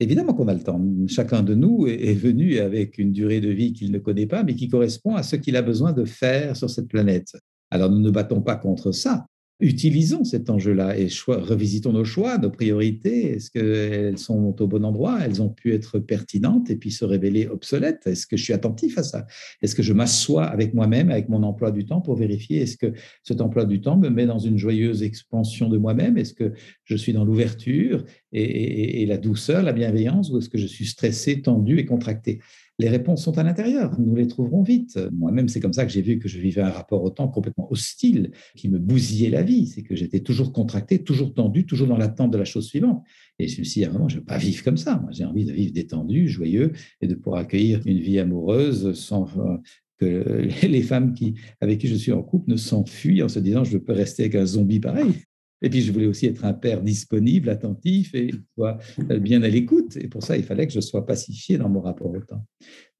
[0.00, 0.82] Évidemment qu'on a le temps.
[1.06, 4.54] Chacun de nous est venu avec une durée de vie qu'il ne connaît pas, mais
[4.54, 7.36] qui correspond à ce qu'il a besoin de faire sur cette planète.
[7.70, 9.26] Alors nous ne battons pas contre ça,
[9.60, 13.36] utilisons cet enjeu-là et revisitons nos choix, nos priorités.
[13.36, 15.20] Est-ce qu'elles sont au bon endroit?
[15.24, 18.06] Elles ont pu être pertinentes et puis se révéler obsolètes?
[18.06, 19.26] Est-ce que je suis attentif à ça?
[19.62, 22.92] Est-ce que je m'assois avec moi-même, avec mon emploi du temps pour vérifier est-ce que
[23.22, 26.18] cet emploi du temps me met dans une joyeuse expansion de moi-même?
[26.18, 26.52] Est-ce que
[26.84, 31.42] je suis dans l'ouverture et, la douceur, la bienveillance ou est-ce que je suis stressé,
[31.42, 32.40] tendu et contracté?
[32.78, 33.98] Les réponses sont à l'intérieur.
[34.00, 34.98] Nous les trouverons vite.
[35.12, 37.70] Moi-même, c'est comme ça que j'ai vu que je vivais un rapport au temps complètement
[37.70, 39.66] hostile, qui me bousillait la vie.
[39.66, 43.02] C'est que j'étais toujours contracté, toujours tendu, toujours dans l'attente de la chose suivante.
[43.38, 44.98] Et je me suis dit, vraiment, je ne veux pas vivre comme ça.
[45.00, 49.28] Moi, j'ai envie de vivre détendu, joyeux, et de pouvoir accueillir une vie amoureuse sans
[49.38, 49.56] euh,
[49.98, 53.64] que les femmes qui, avec qui je suis en couple ne s'enfuient en se disant,
[53.64, 55.12] je peux rester avec un zombie pareil.
[55.62, 58.78] Et puis, je voulais aussi être un père disponible, attentif et soit
[59.20, 59.96] bien à l'écoute.
[59.96, 62.44] Et pour ça, il fallait que je sois pacifié dans mon rapport au temps.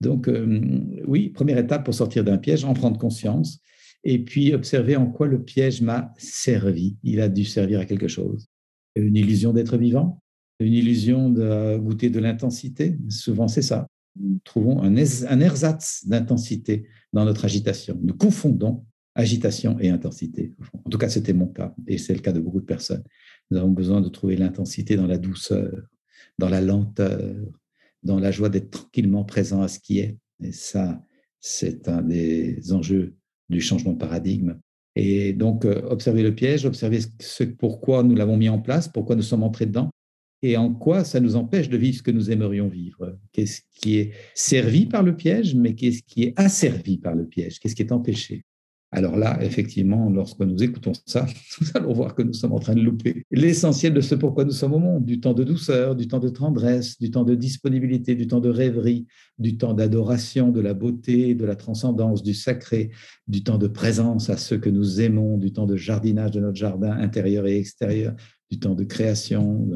[0.01, 3.61] Donc, euh, oui, première étape pour sortir d'un piège, en prendre conscience
[4.05, 6.97] et puis observer en quoi le piège m'a servi.
[7.03, 8.47] Il a dû servir à quelque chose.
[8.97, 10.23] Une illusion d'être vivant,
[10.61, 12.99] une illusion de goûter de l'intensité.
[13.09, 13.89] Souvent, c'est ça.
[14.21, 17.99] Nous trouvons un, un ersatz d'intensité dans notre agitation.
[18.03, 18.85] Nous confondons
[19.15, 20.53] agitation et intensité.
[20.85, 23.05] En tout cas, c'était mon cas, et c'est le cas de beaucoup de personnes.
[23.51, 25.73] Nous avons besoin de trouver l'intensité dans la douceur,
[26.39, 27.35] dans la lenteur,
[28.03, 30.19] dans la joie d'être tranquillement présent à ce qui est.
[30.43, 31.03] Et ça,
[31.41, 33.15] c'est un des enjeux
[33.49, 34.59] du changement de paradigme.
[34.97, 39.17] Et donc, euh, observer le piège, observer ce, pourquoi nous l'avons mis en place, pourquoi
[39.17, 39.91] nous sommes entrés dedans,
[40.43, 43.19] et en quoi ça nous empêche de vivre ce que nous aimerions vivre.
[43.33, 47.59] Qu'est-ce qui est servi par le piège, mais qu'est-ce qui est asservi par le piège?
[47.59, 48.45] Qu'est-ce qui est empêché?
[48.95, 51.27] Alors là, effectivement, lorsque nous écoutons ça,
[51.61, 54.53] nous allons voir que nous sommes en train de louper l'essentiel de ce pourquoi nous
[54.53, 58.15] sommes au monde, du temps de douceur, du temps de tendresse, du temps de disponibilité,
[58.15, 59.07] du temps de rêverie,
[59.39, 62.91] du temps d'adoration, de la beauté, de la transcendance, du sacré,
[63.27, 66.57] du temps de présence à ceux que nous aimons, du temps de jardinage de notre
[66.57, 68.15] jardin intérieur et extérieur,
[68.49, 69.71] du temps de création.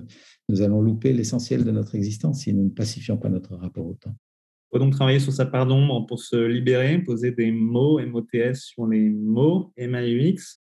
[0.49, 3.95] Nous allons louper l'essentiel de notre existence si nous ne pacifions pas notre rapport au
[3.95, 4.15] temps.
[4.71, 8.87] Faut donc travailler sur sa part d'ombre pour se libérer, poser des mots, MOTS, sur
[8.87, 10.61] les mots, MAUX.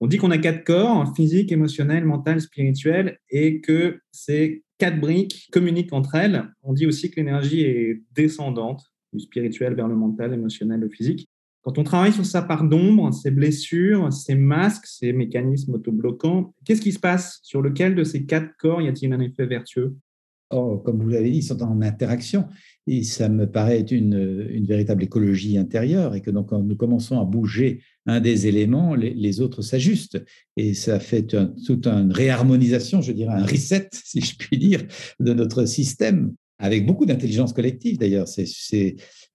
[0.00, 5.48] On dit qu'on a quatre corps, physique, émotionnel, mental, spirituel, et que ces quatre briques
[5.52, 6.50] communiquent entre elles.
[6.62, 11.28] On dit aussi que l'énergie est descendante, du spirituel vers le mental, émotionnel, le physique.
[11.62, 16.82] Quand on travaille sur sa part d'ombre, ses blessures, ses masques, ses mécanismes autobloquants, qu'est-ce
[16.82, 19.96] qui se passe Sur lequel de ces quatre corps y a-t-il un effet vertueux?
[20.50, 22.46] Oh, Comme vous l'avez dit, ils sont en interaction.
[22.86, 26.76] Et ça me paraît être une, une, véritable écologie intérieure et que donc quand nous
[26.76, 30.22] commençons à bouger un des éléments, les, autres s'ajustent.
[30.56, 31.26] Et ça fait
[31.64, 34.82] toute une réharmonisation, je dirais un reset, si je puis dire,
[35.20, 38.28] de notre système, avec beaucoup d'intelligence collective d'ailleurs.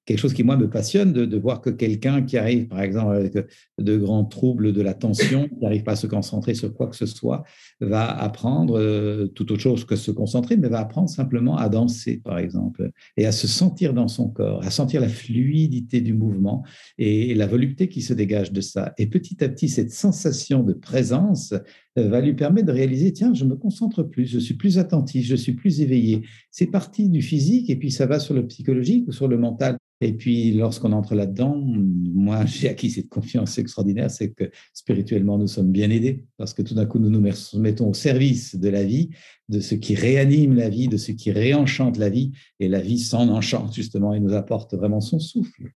[0.09, 3.37] Quelque chose qui, moi, me passionne de, voir que quelqu'un qui arrive, par exemple, avec
[3.77, 7.05] de grands troubles de l'attention, qui n'arrive pas à se concentrer sur quoi que ce
[7.05, 7.43] soit,
[7.79, 12.21] va apprendre euh, tout autre chose que se concentrer, mais va apprendre simplement à danser,
[12.23, 16.63] par exemple, et à se sentir dans son corps, à sentir la fluidité du mouvement
[16.97, 18.95] et la volupté qui se dégage de ça.
[18.97, 21.53] Et petit à petit, cette sensation de présence
[21.99, 25.25] euh, va lui permettre de réaliser, tiens, je me concentre plus, je suis plus attentif,
[25.25, 26.23] je suis plus éveillé.
[26.49, 29.77] C'est parti du physique et puis ça va sur le psychologique ou sur le mental.
[30.01, 35.47] Et puis, lorsqu'on entre là-dedans, moi, j'ai acquis cette confiance extraordinaire, c'est que spirituellement, nous
[35.47, 37.21] sommes bien aidés, parce que tout d'un coup, nous nous
[37.59, 39.09] mettons au service de la vie,
[39.49, 42.99] de ce qui réanime la vie, de ce qui réenchante la vie, et la vie
[42.99, 45.71] s'en enchante justement et nous apporte vraiment son souffle.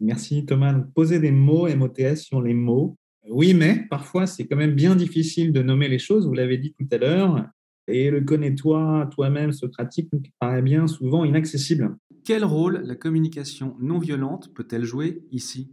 [0.00, 0.74] Merci Thomas.
[0.94, 2.96] Poser des mots MOTS sur les mots.
[3.28, 6.72] Oui, mais parfois, c'est quand même bien difficile de nommer les choses, vous l'avez dit
[6.78, 7.48] tout à l'heure,
[7.88, 11.96] et le connais-toi toi-même, ce pratique paraît bien souvent inaccessible.
[12.28, 15.70] Quel rôle la communication non violente peut-elle jouer ici?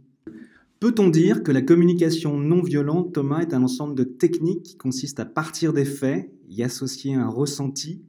[0.80, 5.20] Peut-on dire que la communication non violente, Thomas, est un ensemble de techniques qui consistent
[5.20, 8.00] à partir des faits, y associer un ressenti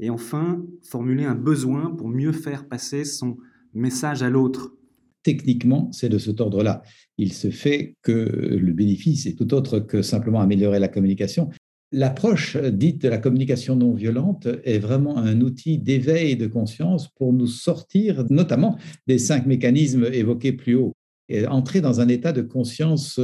[0.00, 3.36] et enfin formuler un besoin pour mieux faire passer son
[3.74, 4.74] message à l'autre?
[5.22, 6.82] Techniquement, c'est de cet ordre-là.
[7.16, 11.48] Il se fait que le bénéfice est tout autre que simplement améliorer la communication,
[11.96, 17.32] L'approche dite de la communication non violente est vraiment un outil d'éveil de conscience pour
[17.32, 20.92] nous sortir notamment des cinq mécanismes évoqués plus haut
[21.28, 23.20] et entrer dans un état de conscience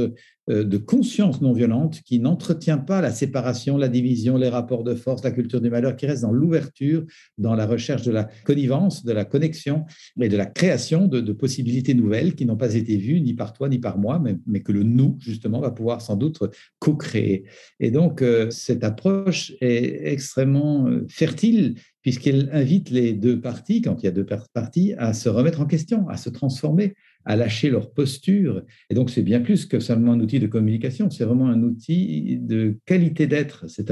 [0.51, 5.23] de conscience non violente qui n'entretient pas la séparation, la division, les rapports de force,
[5.23, 7.05] la culture du malheur, qui reste dans l'ouverture,
[7.37, 9.85] dans la recherche de la connivence, de la connexion
[10.19, 13.69] et de la création de, possibilités nouvelles qui n'ont pas été vues ni par toi
[13.69, 16.43] ni par moi, mais, que le nous, justement, va pouvoir sans doute
[16.79, 17.45] co-créer.
[17.79, 24.01] Et donc, euh, cette approche est extrêmement euh, fertile puisqu'elle invite les deux parties, quand
[24.01, 27.69] il y a deux parties, à se remettre en question, à se transformer, à lâcher
[27.69, 28.63] leur posture.
[28.89, 32.37] Et donc, c'est bien plus que seulement un outil de communication, c'est vraiment un outil
[32.39, 33.69] de qualité d'être.
[33.69, 33.91] C'est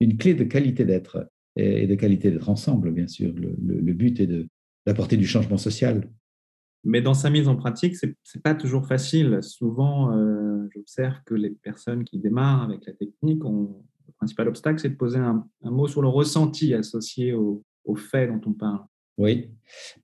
[0.00, 3.32] une clé de qualité d'être et de qualité d'être ensemble, bien sûr.
[3.34, 4.28] Le, but est
[4.86, 6.08] d'apporter du changement social.
[6.84, 9.38] Mais dans sa mise en pratique, ce n'est pas toujours facile.
[9.42, 14.90] Souvent, euh, j'observe que les personnes qui démarrent avec la technique, le principal obstacle, c'est
[14.90, 18.84] de poser un, mot sur le ressenti associé au, au fait dont on parle.
[19.18, 19.48] Oui,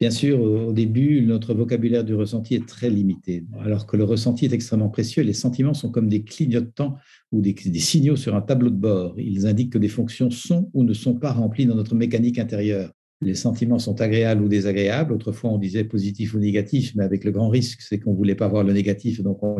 [0.01, 4.47] bien sûr, au début, notre vocabulaire du ressenti est très limité, alors que le ressenti
[4.47, 5.23] est extrêmement précieux.
[5.23, 6.97] Les sentiments sont comme des clignotants
[7.31, 9.15] ou des, des, signaux sur un tableau de bord.
[9.19, 12.91] Ils indiquent que des fonctions sont ou ne sont pas remplies dans notre mécanique intérieure
[13.23, 15.13] les sentiments sont agréables ou désagréables.
[15.13, 18.35] Autrefois, on disait positif ou négatif, mais avec le grand risque, c'est qu'on ne voulait
[18.35, 19.57] pas voir le négatif, donc on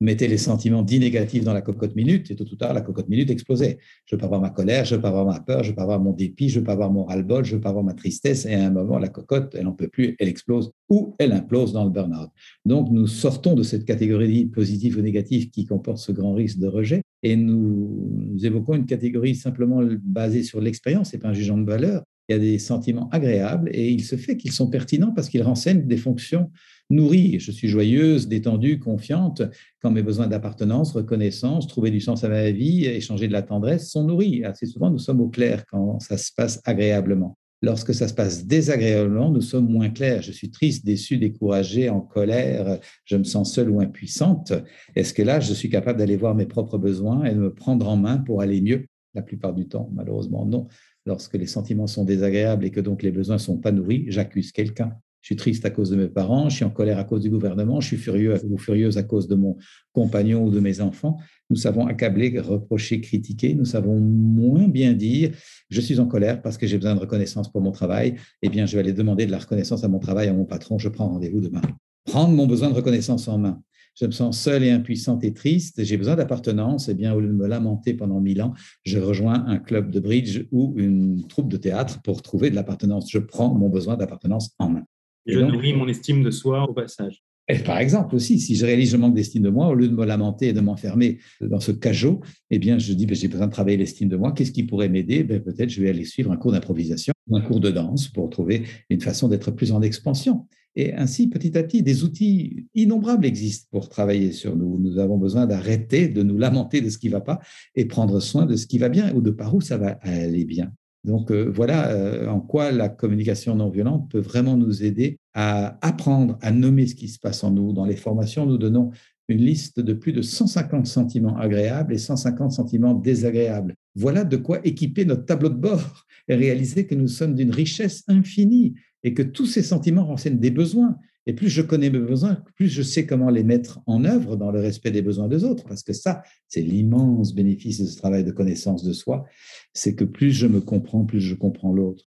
[0.00, 3.08] mettait les sentiments dits négatifs dans la cocotte minute, et tout ou tard, la cocotte
[3.08, 3.78] minute explosait.
[4.06, 5.68] Je ne veux pas voir ma colère, je ne veux pas voir ma peur, je
[5.68, 7.56] ne veux pas voir mon dépit, je ne veux pas voir mon ras-le-bol, je ne
[7.56, 10.16] veux pas voir ma tristesse, et à un moment, la cocotte, elle n'en peut plus,
[10.18, 12.30] elle explose, ou elle implose dans le burn-out.
[12.64, 16.66] Donc, nous sortons de cette catégorie positif ou négatif qui comporte ce grand risque de
[16.66, 21.58] rejet, et nous, nous évoquons une catégorie simplement basée sur l'expérience, et pas un jugement
[21.58, 25.12] de valeur, il y a des sentiments agréables et il se fait qu'ils sont pertinents
[25.12, 26.50] parce qu'ils renseignent des fonctions
[26.90, 27.38] nourries.
[27.40, 29.42] Je suis joyeuse, détendue, confiante
[29.80, 33.90] quand mes besoins d'appartenance, reconnaissance, trouver du sens à ma vie, échanger de la tendresse
[33.90, 34.44] sont nourris.
[34.44, 37.36] Assez souvent, nous sommes au clair quand ça se passe agréablement.
[37.62, 40.20] Lorsque ça se passe désagréablement, nous sommes moins clairs.
[40.20, 44.52] Je suis triste, déçu, découragé, en colère, je me sens seule ou impuissante.
[44.94, 47.88] Est-ce que là, je suis capable d'aller voir mes propres besoins et de me prendre
[47.88, 48.86] en main pour aller mieux?
[49.14, 50.66] La plupart du temps, malheureusement, non
[51.06, 54.52] lorsque les sentiments sont désagréables et que donc les besoins ne sont pas nourris, j'accuse
[54.52, 54.92] quelqu'un.
[55.20, 57.30] Je suis triste à cause de mes parents, je suis en colère à cause du
[57.30, 59.56] gouvernement, je suis furieux ou furieuse à cause de mon
[59.92, 61.16] compagnon ou de mes enfants.
[61.48, 63.54] Nous savons accabler, reprocher, critiquer.
[63.54, 65.30] Nous savons moins bien dire
[65.70, 68.16] je suis en colère parce que j'ai besoin de reconnaissance pour mon travail.
[68.42, 70.78] Eh bien, je vais aller demander de la reconnaissance à mon travail, à mon patron.
[70.78, 71.62] Je prends rendez-vous demain.
[72.04, 73.62] Prendre mon besoin de reconnaissance en main
[73.94, 77.20] je me sens seule et impuissante et triste, j'ai besoin d'appartenance, et eh bien au
[77.20, 78.54] lieu de me lamenter pendant mille ans,
[78.84, 83.10] je rejoins un club de bridge ou une troupe de théâtre pour trouver de l'appartenance.
[83.10, 84.84] Je prends mon besoin d'appartenance en main.
[85.26, 87.22] je nourris mon estime de soi au passage.
[87.48, 89.88] Et par exemple aussi, si je réalise que je manque d'estime de moi, au lieu
[89.88, 93.28] de me lamenter et de m'enfermer dans ce cajot, eh bien, je dis, ben, j'ai
[93.28, 94.32] besoin de travailler l'estime de moi.
[94.32, 95.24] Qu'est-ce qui pourrait m'aider?
[95.24, 98.62] Ben, Peut-être je vais aller suivre un cours d'improvisation, un cours de danse pour trouver
[98.88, 100.46] une façon d'être plus en expansion.
[100.76, 104.78] Et ainsi, petit à petit, des outils innombrables existent pour travailler sur nous.
[104.78, 107.40] Nous avons besoin d'arrêter de nous lamenter de ce qui ne va pas
[107.74, 110.44] et prendre soin de ce qui va bien ou de par où ça va aller
[110.44, 110.72] bien.
[111.04, 115.78] Donc euh, voilà euh, en quoi la communication non violente peut vraiment nous aider à
[115.86, 117.72] apprendre à nommer ce qui se passe en nous.
[117.72, 118.90] Dans les formations, nous donnons
[119.28, 123.74] une liste de plus de 150 sentiments agréables et 150 sentiments désagréables.
[123.94, 128.02] Voilà de quoi équiper notre tableau de bord et réaliser que nous sommes d'une richesse
[128.08, 130.96] infinie et que tous ces sentiments renseignent des besoins.
[131.26, 134.50] Et plus je connais mes besoins, plus je sais comment les mettre en œuvre dans
[134.50, 135.64] le respect des besoins des autres.
[135.64, 139.24] Parce que ça, c'est l'immense bénéfice de ce travail de connaissance de soi.
[139.72, 142.04] C'est que plus je me comprends, plus je comprends l'autre.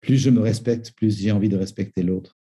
[0.00, 2.38] Plus je me respecte, plus j'ai envie de respecter l'autre.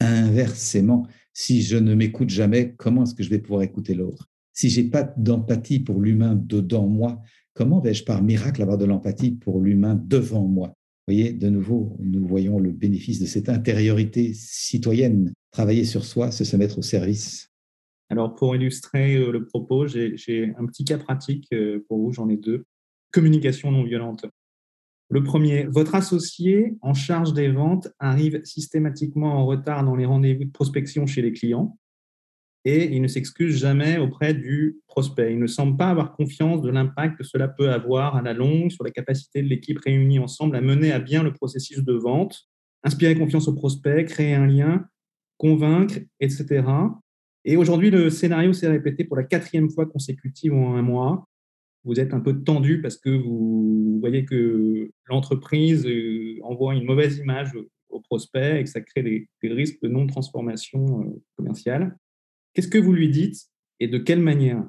[0.00, 4.28] Inversement, si je ne m'écoute jamais, comment est-ce que je vais pouvoir écouter l'autre?
[4.52, 7.20] Si j'ai pas d'empathie pour l'humain dedans moi,
[7.52, 10.76] comment vais-je par miracle avoir de l'empathie pour l'humain devant moi?
[11.06, 16.44] Voyez, de nouveau, nous voyons le bénéfice de cette intériorité citoyenne travailler sur soi, c'est
[16.44, 17.50] se mettre au service.
[18.10, 22.28] Alors, pour illustrer euh, le propos, j'ai un petit cas pratique euh, pour vous, j'en
[22.28, 22.64] ai deux.
[23.12, 24.26] Communication non violente.
[25.08, 30.44] Le premier, votre associé en charge des ventes arrive systématiquement en retard dans les rendez-vous
[30.44, 31.78] de prospection chez les clients
[32.64, 35.32] et il ne s'excuse jamais auprès du prospect.
[35.32, 38.70] Il ne semble pas avoir confiance de l'impact que cela peut avoir à la longue
[38.70, 42.48] sur la capacité de l'équipe réunie ensemble à mener à bien le processus de vente,
[42.82, 44.86] inspirer confiance au prospect, créer un lien,
[45.36, 46.64] convaincre, etc.
[47.44, 51.28] Et aujourd'hui, le scénario s'est répété pour la quatrième fois consécutive en un mois.
[51.84, 57.18] Vous êtes un peu tendu parce que vous voyez que l'entreprise euh, envoie une mauvaise
[57.18, 57.52] image
[57.90, 61.96] au prospect et que ça crée des, risques de non-transformation euh, commerciale.
[62.54, 63.48] Qu'est-ce que vous lui dites
[63.80, 64.64] et de quelle manière?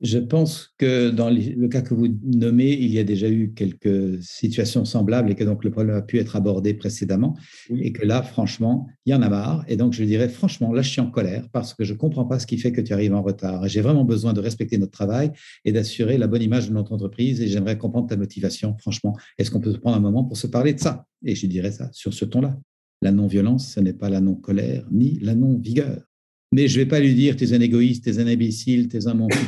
[0.00, 4.22] Je pense que dans le cas que vous nommez, il y a déjà eu quelques
[4.22, 7.36] situations semblables et que donc le problème a pu être abordé précédemment.
[7.76, 9.62] Et que là, franchement, il y en a marre.
[9.68, 12.24] Et donc, je dirais, franchement, là, je suis en colère parce que je ne comprends
[12.24, 13.68] pas ce qui fait que tu arrives en retard.
[13.68, 15.32] J'ai vraiment besoin de respecter notre travail
[15.66, 17.42] et d'assurer la bonne image de notre entreprise.
[17.42, 18.74] Et j'aimerais comprendre ta motivation.
[18.78, 21.04] Franchement, est-ce qu'on peut prendre un moment pour se parler de ça?
[21.26, 22.58] Et je dirais ça sur ce ton-là.
[23.02, 26.09] La non-violence, ce n'est pas la non-colère ni la non-vigueur.
[26.52, 28.88] Mais je ne vais pas lui dire, tu es un égoïste, tu es un imbécile,
[28.88, 29.38] tu es un menteur.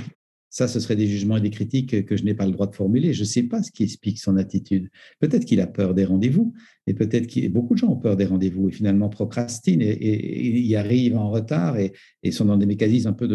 [0.51, 2.75] Ça, ce serait des jugements et des critiques que je n'ai pas le droit de
[2.75, 3.15] formuler.
[3.15, 4.91] Je ne sais pas ce qui explique son attitude.
[5.19, 6.53] Peut-être qu'il a peur des rendez-vous,
[6.87, 10.77] et peut-être que beaucoup de gens ont peur des rendez-vous et finalement procrastinent et, y
[10.77, 11.93] arrivent en retard et,
[12.33, 13.29] sont dans des mécanismes un peu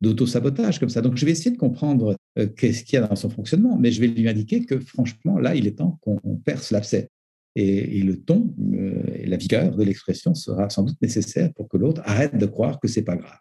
[0.00, 1.02] d'auto-sabotage comme ça.
[1.02, 3.92] Donc, je vais essayer de comprendre euh, qu'est-ce qu'il y a dans son fonctionnement, mais
[3.92, 7.10] je vais lui indiquer que franchement, là, il est temps qu'on perce l'abcès.
[7.58, 11.78] Et, le ton euh, et la vigueur de l'expression sera sans doute nécessaire pour que
[11.78, 13.38] l'autre arrête de croire que c'est pas grave.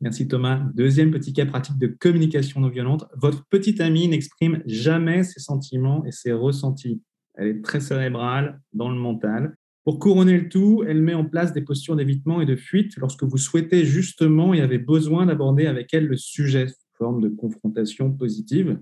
[0.00, 0.64] Merci Thomas.
[0.74, 3.06] Deuxième petit cas pratique de communication non violente.
[3.16, 7.02] Votre petite amie n'exprime jamais ses sentiments et ses ressentis.
[7.34, 9.56] Elle est très cérébrale dans le mental.
[9.84, 13.24] Pour couronner le tout, elle met en place des postures d'évitement et de fuite lorsque
[13.24, 18.12] vous souhaitez justement et avez besoin d'aborder avec elle le sujet sous forme de confrontation
[18.12, 18.80] positive.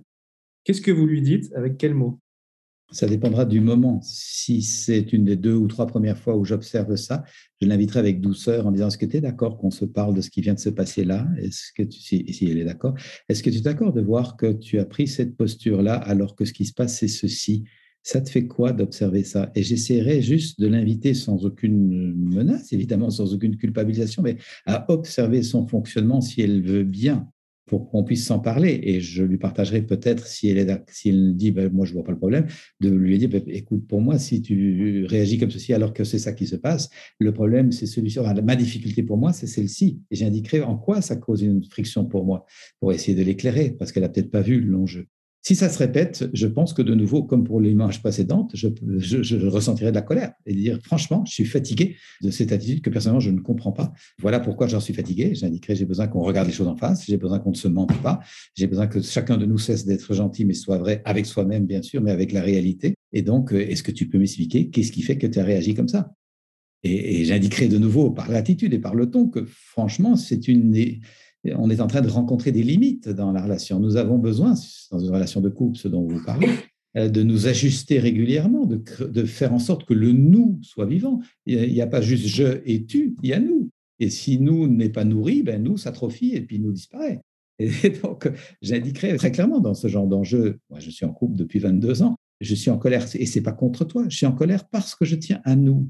[0.64, 1.52] Qu'est-ce que vous lui dites?
[1.54, 2.20] Avec quels mots
[2.92, 4.00] ça dépendra du moment.
[4.02, 7.24] Si c'est une des deux ou trois premières fois où j'observe ça,
[7.60, 10.20] je l'inviterai avec douceur en disant Est-ce que tu es d'accord qu'on se parle de
[10.20, 11.26] ce qui vient de se passer là?
[11.38, 12.94] Est-ce que tu, si, si, elle est d'accord,
[13.28, 16.44] est-ce que tu es d'accord de voir que tu as pris cette posture-là alors que
[16.44, 17.64] ce qui se passe, c'est ceci?
[18.04, 19.52] Ça te fait quoi d'observer ça?
[19.54, 25.42] Et j'essaierai juste de l'inviter sans aucune menace, évidemment sans aucune culpabilisation, mais à observer
[25.44, 27.28] son fonctionnement si elle veut bien
[27.72, 28.80] pour qu'on puisse s'en parler.
[28.82, 32.12] Et je lui partagerai peut-être, si elle, est, dit, ben, moi, je ne vois pas
[32.12, 32.46] le problème,
[32.80, 36.18] de lui dire, ben, écoute, pour moi, si tu réagis comme ceci alors que c'est
[36.18, 38.18] ça qui se passe, le problème, c'est celui-ci.
[38.44, 40.02] ma difficulté pour moi, c'est celle-ci.
[40.10, 42.44] Et j'indiquerai en quoi ça cause une friction pour moi,
[42.78, 45.06] pour essayer de l'éclairer, parce qu'elle n'a peut-être pas vu l'enjeu.
[45.44, 48.68] Si ça se répète, je pense que de nouveau, comme pour l'image précédente, je,
[48.98, 52.90] je, ressentirai de la colère et dire franchement, je suis fatigué de cette attitude que
[52.90, 53.92] personnellement je ne comprends pas.
[54.20, 55.34] Voilà pourquoi j'en suis fatigué.
[55.34, 57.92] J'indiquerai j'ai besoin qu'on regarde les choses en face, j'ai besoin qu'on ne se mente
[58.02, 58.20] pas,
[58.54, 61.82] j'ai besoin que chacun de nous cesse d'être gentil, mais soit vrai avec soi-même, bien
[61.82, 62.94] sûr, mais avec la réalité.
[63.12, 65.74] Et donc, euh, est-ce que tu peux m'expliquer qu'est-ce qui fait que tu as réagi
[65.74, 66.12] comme ça?
[66.84, 70.76] Et, et j'indiquerai de nouveau par l'attitude et par le ton que franchement, c'est une
[71.44, 73.80] on est en train de rencontrer des limites dans la relation.
[73.80, 74.54] Nous avons besoin,
[74.90, 76.48] dans une relation de couple, ce dont vous parlez,
[76.96, 81.20] euh, de nous ajuster régulièrement, de, faire en sorte que le nous soit vivant.
[81.46, 83.70] Il n'y a, pas juste je et tu, il y a nous.
[83.98, 87.20] Et si nous n'est pas nourri, ben nous s'atrophie et puis nous disparaît.
[87.58, 87.70] Et
[88.02, 88.30] donc,
[88.60, 92.16] j'indiquerai très clairement dans ce genre d'enjeu, moi je suis en couple depuis 22 ans,
[92.40, 95.04] je suis en colère, et c'est pas contre toi, je suis en colère parce que
[95.04, 95.88] je tiens à nous.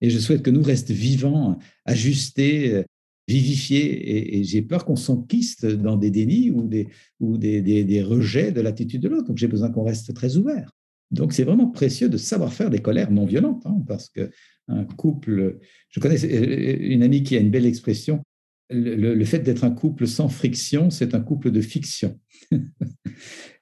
[0.00, 2.84] Et je souhaite que nous restent vivants, ajustés,
[3.28, 6.88] vivifié et, j'ai peur qu'on s'enquiste dans des dénis ou des,
[7.20, 9.28] ou des, des, rejets de l'attitude de l'autre.
[9.28, 10.70] Donc j'ai besoin qu'on reste très ouvert.
[11.10, 14.30] Donc c'est vraiment précieux de savoir faire des colères non violentes hein, parce que
[14.68, 15.58] un couple,
[15.90, 18.22] je connais une amie qui a une belle expression.
[18.68, 22.18] Le, fait d'être un couple sans friction, c'est un couple de fiction.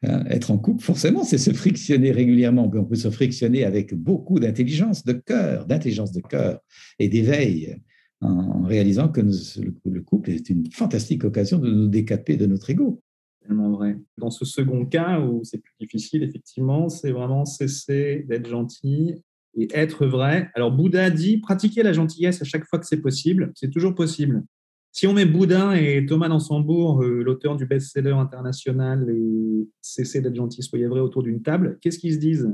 [0.03, 2.71] Hein, être en couple, forcément, c'est se frictionner régulièrement.
[2.75, 6.61] On peut se frictionner avec beaucoup d'intelligence de cœur, d'intelligence de cœur
[6.99, 7.79] et d'éveil
[8.25, 13.01] en réalisant que le couple est une fantastique occasion de nous décaper de notre ego.
[13.47, 13.99] Tellement vrai.
[14.17, 19.17] Dans ce second cas où c'est plus difficile, effectivement, c'est vraiment cesser d'être gentil
[19.57, 20.51] et être vrai.
[20.55, 23.53] Alors Bouddha dit pratiquer la gentillesse à chaque fois que c'est possible.
[23.55, 24.45] C'est toujours possible.
[24.93, 30.37] Si on met Bouddha et Thomas Dansembourg, euh, l'auteur du best-seller international, et cesser d'être
[30.37, 32.49] gentil, soyez vrai autour d'une table, qu'est-ce qu'ils se disent?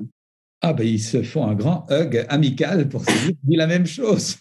[0.62, 4.38] Ah ben ils se font un grand hug amical pour se dire la même chose.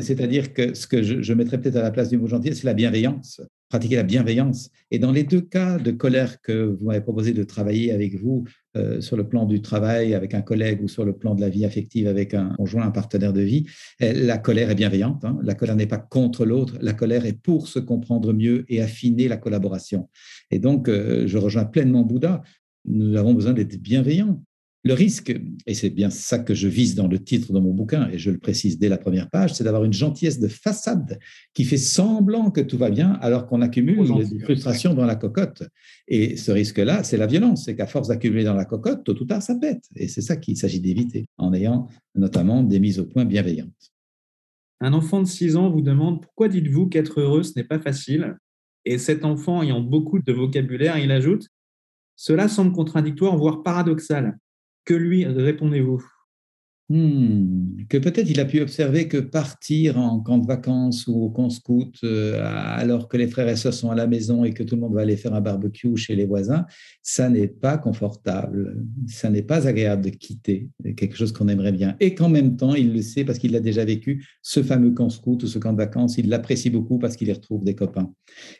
[0.00, 2.74] C'est-à-dire que ce que je, mettrais peut-être à la place du mot gentil, c'est la
[2.74, 3.40] bienveillance.
[3.68, 4.70] pratiquer la bienveillance.
[4.90, 8.44] Et dans les deux cas de colère que vous m'avez proposé de travailler avec vous,
[8.76, 11.48] euh, sur le plan du travail avec un collègue ou sur le plan de la
[11.48, 13.66] vie affective avec un conjoint, un partenaire de vie,
[14.00, 15.24] eh, la colère est bienveillante.
[15.24, 15.38] Hein.
[15.42, 19.28] La colère n'est pas contre l'autre, la colère est pour se comprendre mieux et affiner
[19.28, 20.08] la collaboration.
[20.50, 22.42] Et donc, euh, je rejoins pleinement Bouddha.
[22.84, 24.42] Nous avons besoin d'être bienveillants.
[24.84, 25.32] Le risque,
[25.66, 28.32] et c'est bien ça que je vise dans le titre de mon bouquin, et je
[28.32, 31.20] le précise dès la première page, c'est d'avoir une gentillesse de façade
[31.54, 35.62] qui fait semblant que tout va bien alors qu'on accumule des frustrations dans la cocotte.
[36.08, 39.24] Et ce risque-là, c'est la violence, c'est qu'à force d'accumuler dans la cocotte, tôt ou
[39.24, 39.84] tard, ça pète.
[39.94, 43.92] Et c'est ça qu'il s'agit d'éviter, en ayant notamment des mises au point bienveillantes.
[44.80, 48.36] Un enfant de 6 ans vous demande pourquoi dites-vous qu'être heureux, ce n'est pas facile?
[48.84, 51.46] Et cet enfant ayant beaucoup de vocabulaire, il ajoute
[52.16, 54.36] Cela semble contradictoire, voire paradoxal.
[54.84, 56.11] Que lui répondez-vous?
[56.92, 61.30] Hmm, que peut-être il a pu observer que partir en camp de vacances ou au
[61.30, 64.62] camp scout euh, alors que les frères et sœurs sont à la maison et que
[64.62, 66.66] tout le monde va aller faire un barbecue chez les voisins,
[67.02, 71.96] ça n'est pas confortable, ça n'est pas agréable de quitter quelque chose qu'on aimerait bien.
[71.98, 75.08] Et qu'en même temps, il le sait parce qu'il l'a déjà vécu, ce fameux camp
[75.08, 78.12] scout ou ce camp de vacances, il l'apprécie beaucoup parce qu'il y retrouve des copains.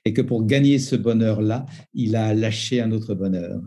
[0.07, 3.61] Et que pour gagner ce bonheur-là, il a lâché un autre bonheur.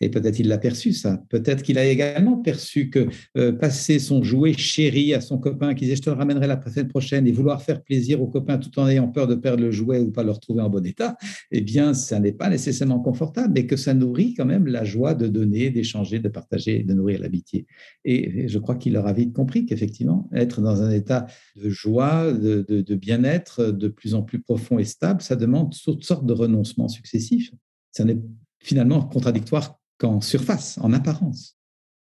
[0.00, 3.06] Et peut-être il l'a perçu ça, peut-être qu'il a également perçu que
[3.36, 6.60] euh, passer son jouet chéri à son copain qui disait je te le ramènerai la
[6.60, 9.70] semaine prochaine et vouloir faire plaisir au copain tout en ayant peur de perdre le
[9.70, 11.16] jouet ou pas le retrouver en bon état,
[11.50, 15.14] eh bien, ça n'est pas nécessairement confortable, mais que ça nourrit quand même la joie
[15.14, 17.66] de donner, d'échanger, de partager, de nourrir l'amitié.
[18.04, 22.94] Et je crois qu'il aura vite compris qu'effectivement, être dans un état de joie, de
[22.94, 27.52] bien-être de plus en plus profond et stable, ça demande toutes sortes de renoncements successifs.
[27.92, 28.18] Ça n'est
[28.60, 31.57] finalement contradictoire qu'en surface, en apparence.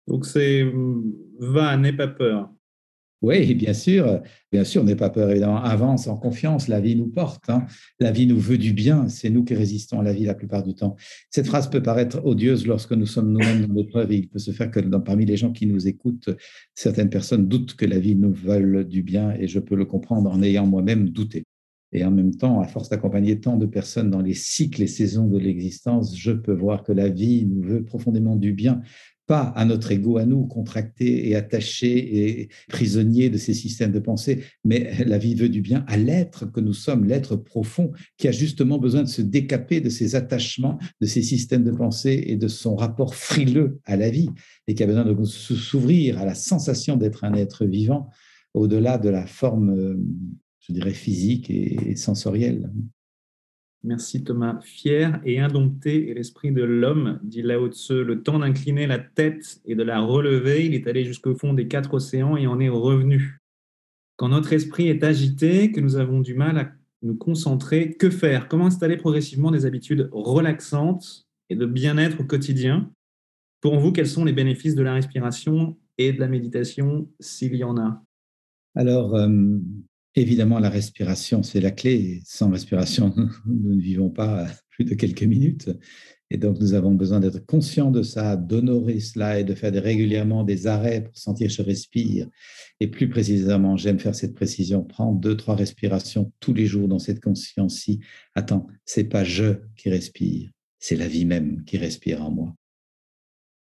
[0.07, 0.65] Donc c'est
[1.39, 2.51] va, n'aie pas peur.
[3.21, 4.19] Oui, bien sûr,
[4.51, 5.61] bien sûr, n'aie pas peur, évidemment.
[5.61, 7.67] Avance en confiance, la vie nous porte, hein.
[7.99, 10.63] la vie nous veut du bien, c'est nous qui résistons à la vie la plupart
[10.63, 10.95] du temps.
[11.29, 14.11] Cette phrase peut paraître odieuse lorsque nous sommes nous-mêmes dans l'épreuve.
[14.11, 16.31] Il peut se faire que parmi les gens qui nous écoutent,
[16.73, 20.31] certaines personnes doutent que la vie nous veuille du bien, et je peux le comprendre
[20.31, 21.43] en ayant moi-même douté.
[21.93, 25.27] Et en même temps, à force d'accompagner tant de personnes dans les cycles et saisons
[25.27, 28.81] de l'existence, je peux voir que la vie nous veut profondément du bien
[29.31, 33.99] pas à notre ego, à nous, contracté et attaché et prisonnier de ces systèmes de
[33.99, 38.27] pensée, mais la vie veut du bien à l'être que nous sommes, l'être profond, qui
[38.27, 42.35] a justement besoin de se décaper de ses attachements, de ces systèmes de pensée et
[42.35, 44.29] de son rapport frileux à la vie,
[44.67, 48.09] et qui a besoin de s'ouvrir à la sensation d'être un être vivant
[48.53, 49.97] au-delà de la forme,
[50.59, 52.69] je dirais, physique et sensorielle.
[53.83, 54.59] Merci Thomas.
[54.61, 58.03] Fier et indompté est l'esprit de l'homme, dit Lao Tzu.
[58.03, 61.67] Le temps d'incliner la tête et de la relever, il est allé jusqu'au fond des
[61.67, 63.39] quatre océans et en est revenu.
[64.17, 66.71] Quand notre esprit est agité, que nous avons du mal à
[67.01, 68.47] nous concentrer, que faire?
[68.47, 72.91] Comment installer progressivement des habitudes relaxantes et de bien-être au quotidien?
[73.61, 77.63] Pour vous, quels sont les bénéfices de la respiration et de la méditation, s'il y
[77.63, 78.03] en a?
[78.75, 79.57] Alors, euh,
[80.15, 82.21] Évidemment, la respiration, c'est la clé.
[82.25, 83.13] Sans respiration,
[83.45, 85.69] nous ne vivons pas plus de quelques minutes.
[86.29, 90.45] Et donc, nous avons besoin d'être conscients de ça, d'honorer cela et de faire régulièrement
[90.45, 92.27] des arrêts pour sentir je respire.
[92.79, 96.99] Et plus précisément, j'aime faire cette précision, prendre deux, trois respirations tous les jours dans
[96.99, 97.99] cette conscience-ci.
[98.33, 100.49] Attends, c'est pas je qui respire,
[100.79, 102.55] c'est la vie même qui respire en moi.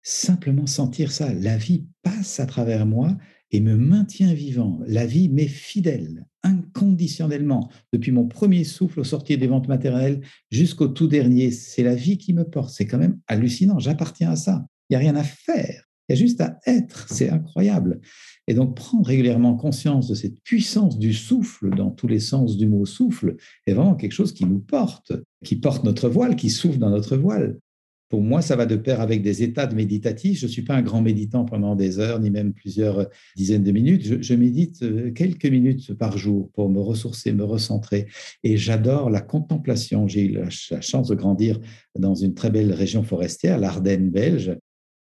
[0.02, 3.16] Simplement sentir ça, la vie passe à travers moi
[3.52, 4.80] et me maintient vivant.
[4.88, 10.22] La vie m'est fidèle, inconditionnellement, depuis mon premier souffle au sortir des ventes matérielles
[10.52, 11.52] jusqu'au tout dernier.
[11.52, 12.72] C'est la vie qui me porte.
[12.72, 13.80] C'est quand même hallucinant.
[13.80, 14.66] J'appartiens à ça.
[14.90, 15.86] Il n'y a rien à faire.
[16.08, 17.08] Il y a juste à être.
[17.10, 18.00] C'est incroyable.
[18.48, 22.68] Et donc, prendre régulièrement conscience de cette puissance du souffle, dans tous les sens du
[22.68, 26.78] mot souffle, est vraiment quelque chose qui nous porte, qui porte notre voile, qui souffle
[26.78, 27.58] dans notre voile.
[28.10, 30.40] Pour moi, ça va de pair avec des états de méditatif.
[30.40, 33.72] Je ne suis pas un grand méditant pendant des heures, ni même plusieurs dizaines de
[33.72, 34.22] minutes.
[34.22, 38.08] Je, médite euh, quelques minutes par jour pour me ressourcer, me recentrer.
[38.44, 40.08] Et j'adore la contemplation.
[40.08, 41.60] J'ai eu la, chance de grandir
[41.98, 44.56] dans une très belle région forestière, l'Ardenne belge.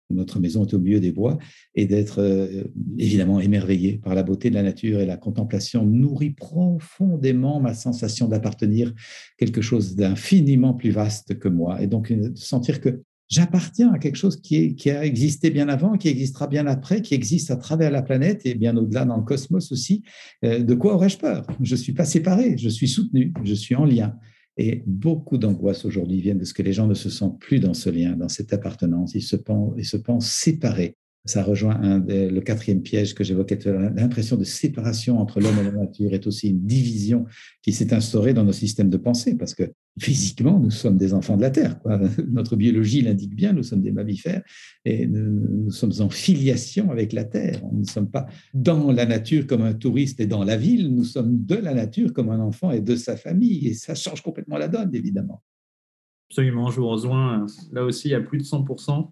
[0.10, 1.38] Notre maison est au milieu des bois
[1.76, 2.64] et d'être euh,
[2.97, 8.28] évidemment émerveillé par la beauté de la nature et la contemplation nourrit profondément ma sensation
[8.28, 8.93] d'appartenir
[9.38, 11.82] quelque chose d'infiniment plus vaste que moi.
[11.82, 15.97] Et donc, de sentir que j'appartiens à quelque chose qui, qui, a existé bien avant,
[15.97, 19.24] qui existera bien après, qui existe à travers la planète et bien au-delà dans le
[19.24, 20.04] cosmos aussi.
[20.45, 21.47] Euh, de quoi aurais-je peur?
[21.62, 24.16] Je ne suis pas séparé, je suis soutenu, je suis en lien.
[24.58, 27.74] Et beaucoup d'angoisses aujourd'hui viennent de ce que les gens ne se sentent plus dans
[27.74, 29.16] ce lien, dans cette appartenance.
[29.16, 30.95] Ils se pensent, ils se séparés.
[31.26, 33.91] Ça rejoint le quatrième piège que j'évoquais tout à l'heure.
[33.95, 37.26] L'impression de séparation entre l'homme et la nature est aussi une division
[37.62, 41.37] qui s'est instaurée dans nos systèmes de pensée, parce que physiquement, nous sommes des enfants
[41.37, 41.79] de la Terre.
[42.27, 44.41] Notre biologie l'indique bien, nous sommes des mammifères
[44.85, 47.61] et nous, sommes en filiation avec la Terre.
[47.71, 51.03] Nous ne sommes pas dans la nature comme un touriste et dans la ville, nous
[51.03, 53.67] sommes de la nature comme un enfant et de sa famille.
[53.67, 55.43] Et ça change complètement la donne, évidemment.
[56.29, 59.09] Absolument, je vous rejoins là aussi à plus de 100%.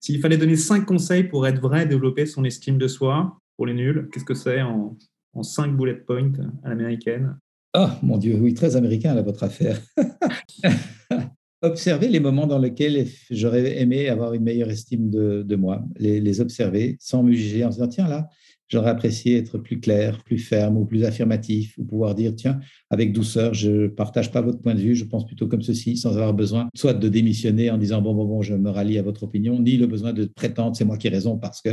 [0.00, 3.74] S'il fallait donner cinq conseils pour être vrai développer son estime de soi pour les
[3.74, 4.96] nuls, qu'est-ce que c'est en,
[5.34, 6.32] en cinq bullet points
[6.64, 7.36] à l'américaine?
[7.74, 9.80] Oh mon Dieu, oui, très américain à votre affaire.
[11.62, 16.40] observer les moments dans lesquels j'aurais aimé avoir une meilleure estime de, moi, les, les,
[16.40, 18.28] observer sans me juger en se disant, tiens là,
[18.68, 22.60] j'aurais apprécié être plus clair, plus ferme ou plus affirmatif, ou pouvoir dire, tiens,
[22.90, 25.96] avec douceur, je ne partage pas votre point de vue, je pense plutôt comme ceci,
[25.96, 29.02] sans avoir besoin soit de démissionner en disant, bon, bon, bon, je me rallie à
[29.02, 31.70] votre opinion, ni le besoin de prétendre, c'est moi qui ai raison, parce que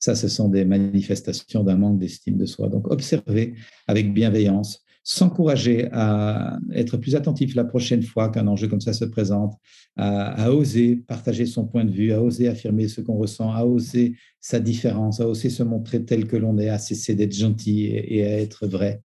[0.00, 2.68] ça, ce sont des manifestations d'un manque d'estime de soi.
[2.68, 3.54] Donc, observer
[3.86, 9.06] avec bienveillance, s'encourager à être plus attentif la prochaine fois qu'un enjeu comme ça se
[9.06, 9.54] présente,
[9.96, 14.16] à, oser partager son point de vue, à oser affirmer ce qu'on ressent, à oser
[14.38, 18.22] sa différence, à oser se montrer tel que l'on est, à cesser d'être gentil et,
[18.22, 19.00] à être vrai.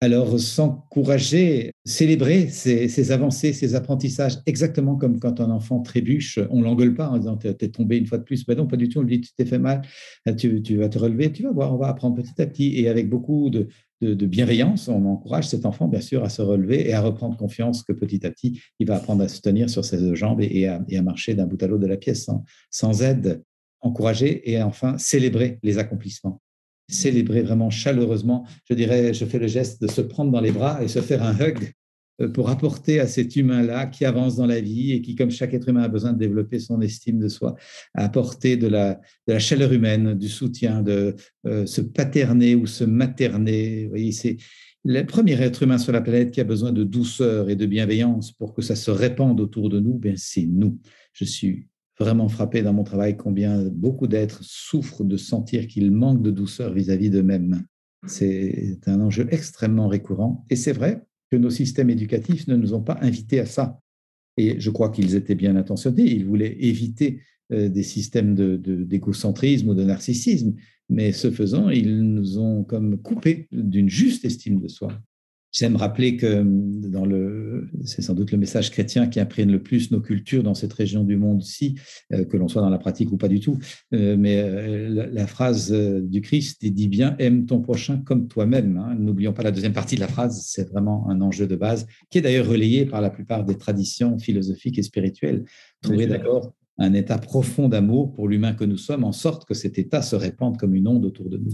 [0.00, 6.94] Alors, s'encourager, célébrer ces, avancées, ces apprentissages, exactement comme quand un enfant trébuche, on l'engueule
[6.94, 8.46] pas en disant tu es tombé une fois de plus.
[8.46, 9.00] Ben non, pas du tout.
[9.00, 9.82] On lui dit tu t'es fait mal,
[10.38, 12.80] tu, vas te relever, tu vas voir, on va apprendre petit à petit.
[12.80, 13.68] Et avec beaucoup de,
[14.02, 17.82] de, bienveillance, on encourage cet enfant, bien sûr, à se relever et à reprendre confiance
[17.82, 21.02] que petit à petit, il va apprendre à se tenir sur ses jambes et, à,
[21.02, 22.28] marcher d'un bout à l'autre de la pièce
[22.70, 23.42] sans, aide.
[23.84, 26.40] Encourager et enfin célébrer les accomplissements
[26.88, 28.46] célébrer vraiment chaleureusement.
[28.68, 31.22] Je dirais, je fais le geste de se prendre dans les bras et se faire
[31.22, 31.72] un hug
[32.26, 35.68] pour apporter à cet humain-là qui avance dans la vie et qui, comme chaque être
[35.68, 37.54] humain, a besoin de développer son estime de soi,
[37.94, 41.14] apporter de la, de la chaleur humaine, du soutien, de
[41.46, 43.84] euh, se paterner ou se materner.
[43.84, 44.36] Vous voyez, c'est
[44.84, 48.32] le premier être humain sur la planète qui a besoin de douceur et de bienveillance
[48.32, 50.78] pour que ça se répande autour de nous, ben c'est nous.
[51.12, 51.68] Je suis
[52.00, 56.72] vraiment frappé dans mon travail combien beaucoup d'êtres souffrent de sentir qu'ils manquent de douceur
[56.72, 57.64] vis-à-vis d'eux-mêmes.
[58.06, 60.44] C'est un enjeu extrêmement récurrent.
[60.50, 63.80] Et c'est vrai, que nos systèmes éducatifs ne nous ont pas invités à ça.
[64.36, 66.04] Et je crois qu'ils étaient bien intentionnés.
[66.04, 67.22] Ils voulaient éviter
[67.52, 70.54] euh, des systèmes d'égocentrisme ou de narcissisme.
[70.90, 74.92] Mais ce faisant, ils nous ont comme coupés d'une juste estime de soi.
[75.52, 76.42] J'aime rappeler que
[76.88, 80.54] dans le, c'est sans doute le message chrétien qui imprègne le plus nos cultures dans
[80.54, 81.78] cette région du monde-ci,
[82.12, 83.58] euh, que l'on soit dans la pratique ou pas du tout.
[83.92, 88.78] Euh, mais euh, la, phrase du Christ dit bien aime ton prochain comme toi-même.
[88.78, 88.96] Hein.
[88.98, 92.16] N'oublions pas la deuxième partie de la phrase, c'est vraiment un enjeu de base qui
[92.16, 95.44] est d'ailleurs relayé par la plupart des traditions philosophiques et spirituelles.
[95.82, 99.78] Trouver d'abord un état profond d'amour pour l'humain que nous sommes, en sorte que cet
[99.78, 101.52] état se répande comme une onde autour de nous.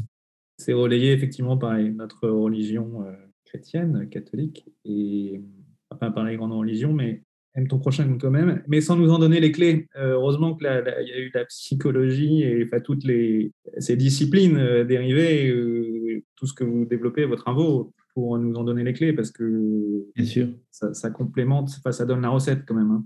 [0.57, 3.05] C'est relayé effectivement par notre religion
[3.49, 5.43] chrétienne, catholique, et
[5.91, 7.23] enfin par les grandes religions, mais
[7.55, 9.89] aime ton prochain comme toi-même, mais sans nous en donner les clés.
[9.97, 14.85] Euh, heureusement qu'il y a eu la psychologie et enfin, toutes les, ces disciplines euh,
[14.85, 19.13] dérivées, euh, tout ce que vous développez, vos travaux, pour nous en donner les clés,
[19.13, 20.49] parce que Bien sûr.
[20.71, 22.91] Ça, complémente, enfin, ça donne la recette quand même.
[22.91, 23.05] Hein.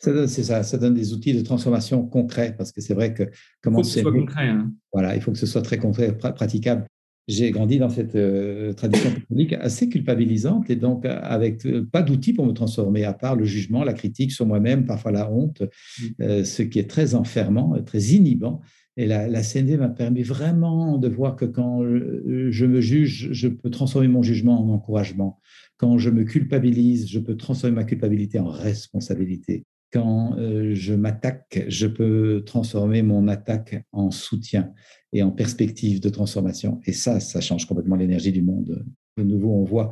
[0.00, 3.24] C'est ça, ça donne des outils de transformation concrets, parce que c'est vrai que.
[3.24, 4.48] Il faut que ce soit concret.
[4.48, 4.72] Hein.
[4.92, 6.86] Voilà, il faut que ce soit très concret, praticable
[7.28, 12.32] j'ai grandi dans cette euh, tradition catholique assez culpabilisante et donc avec euh, pas d'outils
[12.32, 16.04] pour me transformer, à part le jugement, la critique sur moi-même, parfois la honte, mmh.
[16.22, 18.62] euh, ce qui est très enfermant, très inhibant.
[18.96, 23.46] Et la, la CND m'a permis vraiment de voir que quand je me juge, je
[23.46, 25.38] peux transformer mon jugement en encouragement.
[25.76, 29.66] Quand je me culpabilise, je peux transformer ma culpabilité en responsabilité.
[29.90, 34.72] Quand je m'attaque, je peux transformer mon attaque en soutien
[35.12, 36.80] et en perspective de transformation.
[36.84, 38.84] Et ça, ça change complètement l'énergie du monde.
[39.16, 39.90] De nouveau, on voit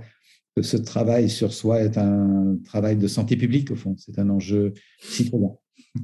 [0.54, 3.94] que ce travail sur soi est un travail de santé publique, au fond.
[3.96, 5.56] C'est un enjeu citoyen,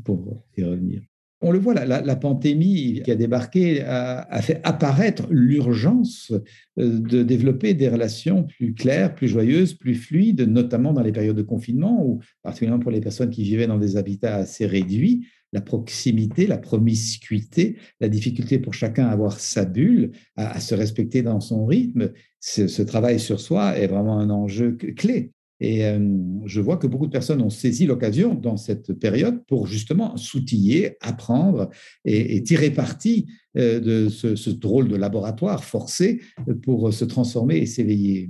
[0.05, 1.03] pour y revenir.
[1.45, 6.33] On le voit, la, pandémie qui a débarqué a, fait apparaître l'urgence
[6.79, 11.37] euh, de développer des relations plus claires, plus joyeuses, plus fluides, notamment dans les périodes
[11.37, 15.61] de confinement, ou particulièrement pour les personnes qui vivaient dans des habitats assez réduits, la
[15.61, 21.41] proximité, la promiscuité, la difficulté pour chacun à avoir sa bulle, à, se respecter dans
[21.41, 22.13] son rythme.
[22.41, 25.33] Ce, travail sur soi est vraiment un enjeu clé.
[25.65, 26.01] Et euh,
[26.45, 30.97] je vois que beaucoup de personnes ont saisi l'occasion dans cette période pour justement s'outiller,
[31.01, 31.71] apprendre
[32.05, 36.21] et, tirer parti euh, de ce, ce, drôle de laboratoire forcé
[36.65, 38.29] pour se transformer et s'éveiller.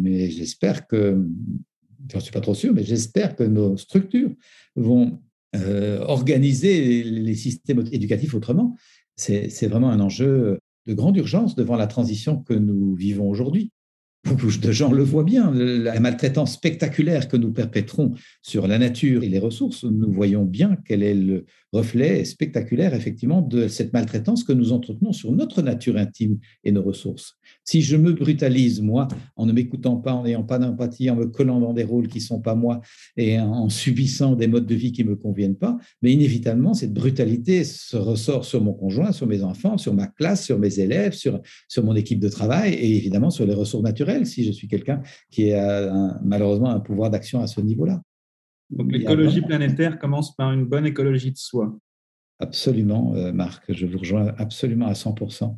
[0.00, 1.22] Mais j'espère que,
[2.10, 4.30] je ne suis pas trop sûr, mais j'espère que nos structures
[4.74, 5.20] vont
[5.54, 8.74] euh, organiser les systèmes éducatifs autrement
[9.16, 13.70] C'est vraiment un enjeu de grande urgence devant la transition que nous vivons aujourd'hui.
[14.24, 19.22] Beaucoup de gens le voient bien, la maltraitance spectaculaire que nous perpétrons sur la nature
[19.22, 21.44] et les ressources, nous voyons bien quel est le
[21.74, 26.82] reflet spectaculaire, effectivement, de cette maltraitance que nous entretenons sur notre nature intime et nos
[26.82, 27.34] ressources.
[27.64, 31.26] Si je me brutalise, moi, en ne m'écoutant pas, en n'ayant pas d'empathie, en me
[31.26, 32.80] collant dans des rôles qui ne sont pas moi
[33.16, 36.94] et en subissant des modes de vie qui ne me conviennent pas, mais inévitablement, cette
[36.94, 41.12] brutalité se ressort sur mon conjoint, sur mes enfants, sur ma classe, sur mes élèves,
[41.12, 44.68] sur, sur mon équipe de travail et évidemment sur les ressources naturelles, si je suis
[44.68, 48.00] quelqu'un qui a malheureusement un pouvoir d'action à ce niveau-là.
[48.76, 51.76] Donc l'écologie planétaire commence par une bonne écologie de soi.
[52.40, 55.56] Absolument, euh, Marc, je vous rejoins absolument à 100%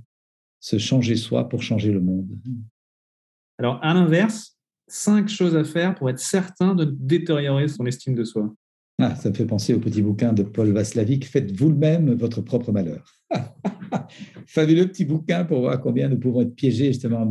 [0.60, 2.38] se changer soi pour changer le monde.
[3.58, 4.58] Alors, à l'inverse,
[4.88, 8.52] cinq choses à faire pour être certain de détériorer son estime de soi.
[8.98, 12.72] Ah, ça me fait penser au petit bouquin de Paul Vaslavic, Faites vous-même votre propre
[12.72, 13.12] malheur.
[14.46, 17.28] Fabuleux petit bouquin pour voir combien nous pouvons être piégés justement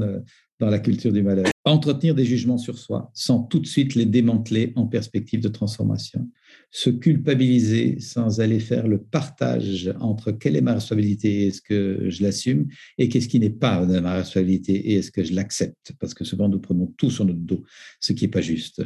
[0.59, 1.47] dans la culture du malheur.
[1.65, 6.29] Entretenir des jugements sur soi sans tout de suite les démanteler en perspective de transformation.
[6.71, 12.09] Se culpabiliser sans aller faire le partage entre quelle est ma responsabilité et est-ce que
[12.09, 15.93] je l'assume et qu'est-ce qui n'est pas de ma responsabilité et est-ce que je l'accepte.
[15.99, 17.63] Parce que souvent, nous prenons tout sur notre dos,
[17.99, 18.83] ce qui n'est pas juste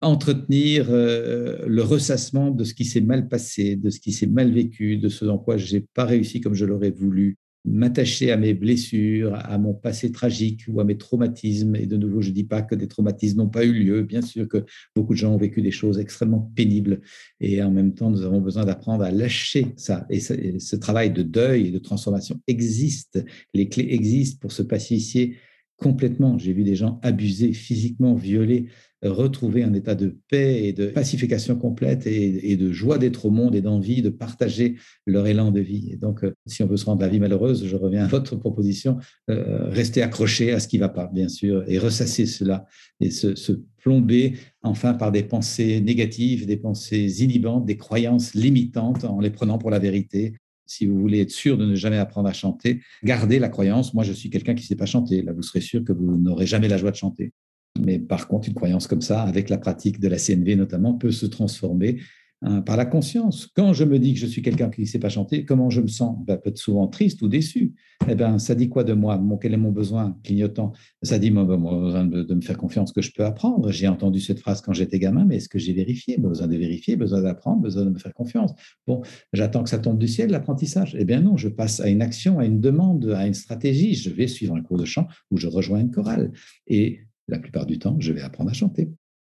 [0.00, 4.52] entretenir euh, le ressassement de ce qui s'est mal passé, de ce qui s'est mal
[4.52, 8.36] vécu, de ce dans quoi je n'ai pas réussi comme je l'aurais voulu, m'attacher à
[8.36, 11.76] mes blessures, à mon passé tragique ou à mes traumatismes.
[11.76, 14.02] Et de nouveau, je ne dis pas que des traumatismes n'ont pas eu lieu.
[14.02, 17.00] Bien sûr que beaucoup de gens ont vécu des choses extrêmement pénibles.
[17.40, 20.06] Et en même temps, nous avons besoin d'apprendre à lâcher ça.
[20.10, 23.24] Et ce, travail de deuil et de transformation existe.
[23.54, 25.36] Les clés existent pour se pacifier
[25.76, 26.38] complètement.
[26.38, 28.66] J'ai vu des gens abusés, physiquement violés,
[29.02, 33.54] retrouver un état de paix et de pacification complète et, de joie d'être au monde
[33.54, 34.76] et d'envie de partager
[35.06, 35.90] leur élan de vie.
[35.92, 38.36] Et donc, euh, si on veut se rendre la vie malheureuse, je reviens à votre
[38.36, 38.98] proposition,
[39.30, 42.66] euh, rester accroché à ce qui ne va pas, bien sûr, et ressasser cela
[43.00, 49.04] et se, se plomber enfin par des pensées négatives, des pensées inhibantes, des croyances limitantes
[49.04, 50.34] en les prenant pour la vérité,
[50.68, 54.04] si vous voulez être sûr de ne jamais apprendre à chanter, gardez la croyance, moi
[54.04, 55.22] je suis quelqu'un qui ne sait pas chanter.
[55.22, 57.32] Là, vous serez sûr que vous n'aurez jamais la joie de chanter.
[57.78, 61.10] Mais par contre, une croyance comme ça, avec la pratique de la CNV notamment, peut
[61.10, 61.98] se transformer
[62.40, 63.48] Hein, par la conscience.
[63.48, 65.80] Quand je me dis que je suis quelqu'un qui ne sait pas chanter, comment je
[65.80, 66.16] me sens?
[66.24, 67.74] Ben, Peut-être souvent triste ou déçu.
[68.08, 69.20] Eh ben, ça dit quoi de moi?
[69.42, 70.72] Quel est mon besoin clignotant?
[71.02, 73.72] Ça dit, moi, ben, besoin de, me faire confiance que je peux apprendre.
[73.72, 76.16] J'ai entendu cette phrase quand j'étais gamin, mais est-ce que j'ai vérifié?
[76.16, 78.52] Besoin de vérifier, besoin d'apprendre, besoin de me faire confiance.
[78.86, 79.02] Bon,
[79.32, 80.96] j'attends que ça tombe du ciel, l'apprentissage.
[80.96, 83.94] Eh bien non, je passe à une action, à une demande, à une stratégie.
[83.94, 86.30] Je vais suivre un cours de chant ou je rejoins une chorale.
[86.68, 88.90] Et la plupart du temps, je vais apprendre à chanter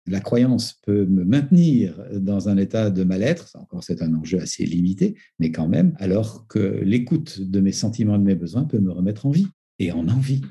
[0.07, 4.65] la croyance peut me maintenir dans un état de mal-être, encore c'est un enjeu assez
[4.67, 8.93] limité, mais quand même, alors que l'écoute de mes sentiments, de mes besoins peut me
[8.93, 10.43] remettre en vie et en envie.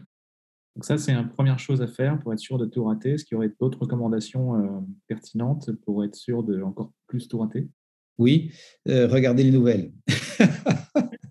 [0.75, 3.11] Donc ça, c'est une première chose à faire pour être sûr de tout rater.
[3.11, 7.37] Est-ce qu'il y aurait d'autres recommandations euh, pertinentes pour être sûr de encore plus tout
[7.37, 7.69] rater?
[8.17, 8.51] Oui,
[8.87, 9.91] euh, regardez les nouvelles.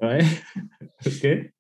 [0.01, 0.21] ouais.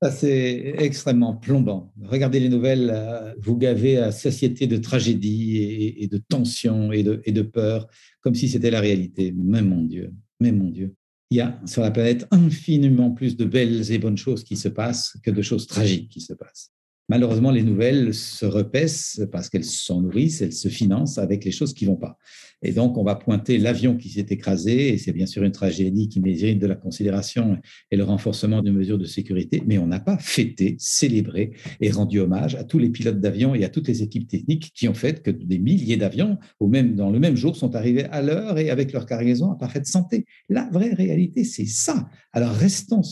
[0.02, 1.92] Ça, c'est extrêmement plombant.
[2.02, 7.20] Regardez les nouvelles, euh, vous gavez à satiété de tragédie et, de tension et de,
[7.24, 7.88] et peur,
[8.20, 9.34] comme si c'était la réalité.
[9.36, 10.94] Mais mon Dieu, mais mon Dieu.
[11.30, 14.68] Il y a sur la planète infiniment plus de belles et bonnes choses qui se
[14.68, 16.72] passent que de choses tragiques qui se passent.
[17.12, 21.74] Malheureusement, les nouvelles se repaissent parce qu'elles s'en nourrissent, elles se financent avec les choses
[21.74, 22.16] qui vont pas.
[22.62, 26.08] Et donc, on va pointer l'avion qui s'est écrasé, et c'est bien sûr une tragédie
[26.08, 27.58] qui mérite de la considération
[27.90, 31.52] et le renforcement de mesures de sécurité, mais on n'a pas fêté, célébré
[31.82, 34.88] et rendu hommage à tous les pilotes d'avion et à toutes les équipes techniques qui
[34.88, 38.22] ont fait que des milliers d'avions, ou même dans le même jour, sont arrivés à
[38.22, 40.24] l'heure et avec leur cargaison en parfaite santé.
[40.48, 42.08] La vraie réalité, c'est ça.
[42.32, 43.02] Alors, restons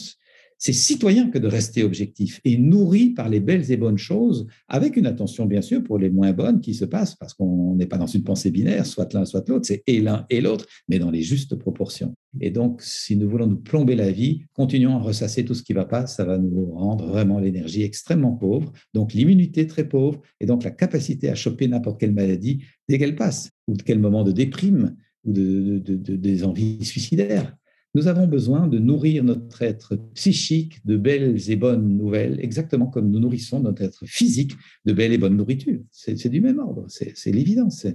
[0.61, 4.99] c'est citoyen que de rester objectif et nourri par les belles et bonnes choses, avec
[4.99, 7.97] une attention bien sûr pour les moins bonnes qui se passent, parce qu'on n'est pas
[7.97, 11.11] dans une pensée binaire, soit l'un, soit l'autre, c'est et l'un et l'autre, mais dans
[11.11, 12.15] les justes proportions.
[12.41, 15.73] Et donc, si nous voulons nous plomber la vie, continuons à ressasser tout ce qui
[15.73, 20.21] ne va pas, ça va nous rendre vraiment l'énergie extrêmement pauvre, donc l'immunité très pauvre,
[20.41, 23.99] et donc la capacité à choper n'importe quelle maladie dès qu'elle passe, ou de quel
[23.99, 24.95] moment de déprime,
[25.25, 27.57] ou de, des envies suicidaires.
[27.95, 33.11] Nous avons besoin de nourrir notre être psychique de belles et bonnes nouvelles, exactement comme
[33.11, 34.53] nous nourrissons notre être physique
[34.85, 35.83] de belles et bonnes nourritures.
[35.91, 37.87] C'est du même ordre, c'est l'évidence,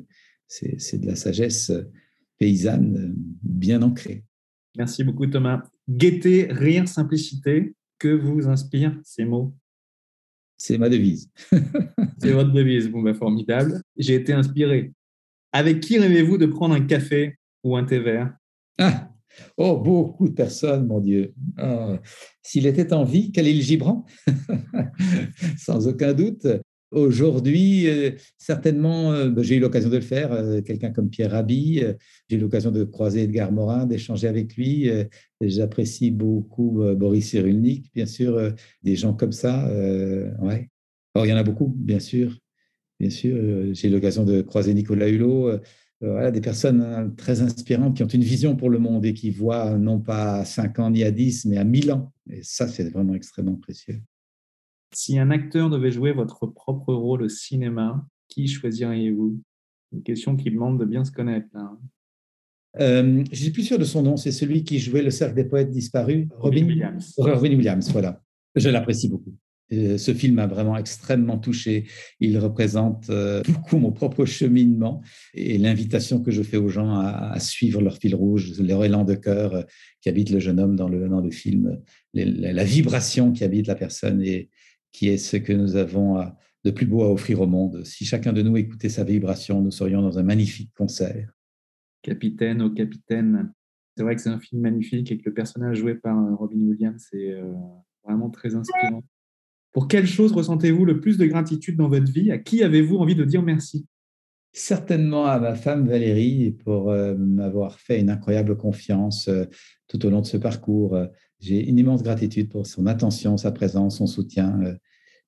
[0.48, 1.72] c'est de la sagesse
[2.38, 4.26] paysanne bien ancrée.
[4.78, 5.64] Merci beaucoup Thomas.
[5.88, 9.56] Gaieté, rire, simplicité, que vous inspirent ces mots?
[10.58, 11.30] C'est ma devise.
[12.18, 13.82] c'est votre devise, bon, ben, formidable.
[13.98, 14.92] J'ai été inspiré.
[15.54, 18.36] Avec qui rêvez-vous de prendre un café ou un thé vert?
[18.78, 19.15] Ah,
[19.58, 21.34] Oh, beaucoup de personnes, mon Dieu.
[21.58, 22.00] Ah,
[22.42, 24.06] s'il était en vie, Khalil Gibran,
[25.58, 26.48] sans aucun doute.
[26.96, 31.32] Aujourd'hui, euh, certainement, euh, bah, j'ai eu l'occasion de le faire, euh, quelqu'un comme Pierre
[31.32, 31.84] Rabhi,
[32.30, 34.90] j'ai eu l'occasion de croiser Edgar Morin, d'échanger avec lui.
[35.42, 39.68] J'apprécie beaucoup Boris Cyrulnik, bien sûr, des gens comme ça.
[40.42, 40.70] ouais.
[41.16, 42.38] il y en a beaucoup, bien sûr.
[43.00, 45.60] Bien sûr, j'ai eu l'occasion de croiser Nicolas Hulot.
[46.02, 49.32] Voilà, des personnes hein, très inspirantes qui ont une vision pour le monde et qui
[49.32, 52.12] voient non pas à 5 ans ni à 10, mais à 1000 ans.
[52.30, 54.02] Et ça, c'est vraiment extrêmement précieux.
[54.94, 59.42] Si un acteur devait jouer votre propre rôle au cinéma, qui choisiriez-vous?
[59.94, 61.48] Une question qui demande de bien se connaître.
[61.54, 61.80] Hein.
[62.80, 64.18] Euh, je suis plus sûr de son nom.
[64.18, 66.28] C'est celui qui jouait le cercle des poètes disparus.
[66.38, 67.14] Robin, Williams.
[67.18, 68.22] Robin Williams, voilà.
[68.56, 69.34] Je l'apprécie beaucoup.
[69.74, 71.86] Euh, ce film m'a vraiment extrêmement touché.
[72.20, 75.02] Il représente euh, beaucoup mon propre cheminement
[75.34, 79.16] et l'invitation que je fais aux gens à, suivre leur fil rouge, leur élan de
[79.16, 79.64] cœur euh,
[80.02, 81.82] qui habite le jeune homme dans le, dans le film,
[82.14, 84.50] la, vibration qui habite la personne et,
[84.92, 86.24] qui est ce que nous avons
[86.64, 87.84] de plus beau à offrir au monde.
[87.84, 91.34] Si chacun de nous écoutait sa vibration, nous serions dans un magnifique concert.
[92.02, 93.52] Capitaine au capitaine.
[93.98, 97.06] C'est vrai que c'est un film magnifique et que le personnage joué par Robin Williams
[97.12, 97.36] est
[98.06, 99.04] vraiment très inspirant.
[99.76, 102.32] Pour quelle chose ressentez-vous le plus de gratitude dans votre vie?
[102.32, 103.86] À qui avez-vous envie de dire merci?
[104.54, 109.30] Certainement à ma femme Valérie pour euh, m'avoir fait une incroyable confiance
[109.90, 110.98] tout au long de ce parcours.
[111.42, 114.62] J'ai une immense gratitude pour son attention, sa présence, son soutien.
[114.64, 114.76] Euh,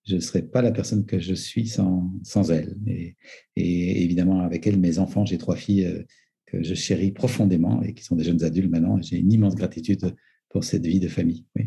[0.06, 2.78] je ne serais pas la personne que je suis sans, sans elle.
[2.88, 6.04] Et, évidemment, avec elle, mes enfants, j'ai trois filles euh,
[6.45, 8.98] que je chéris profondément et qui sont des jeunes adultes maintenant.
[9.02, 10.16] J'ai une immense gratitude
[10.48, 11.45] pour cette vie de famille.
[11.58, 11.66] Oui.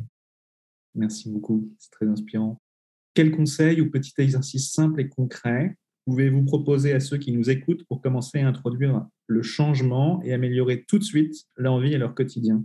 [0.94, 2.58] Merci beaucoup, c'est très inspirant.
[3.14, 7.84] Quel conseil ou petit exercice simple et concret pouvez-vous proposer à ceux qui nous écoutent
[7.84, 12.14] pour commencer à introduire le changement et améliorer tout de suite leur vie et leur
[12.14, 12.64] quotidien?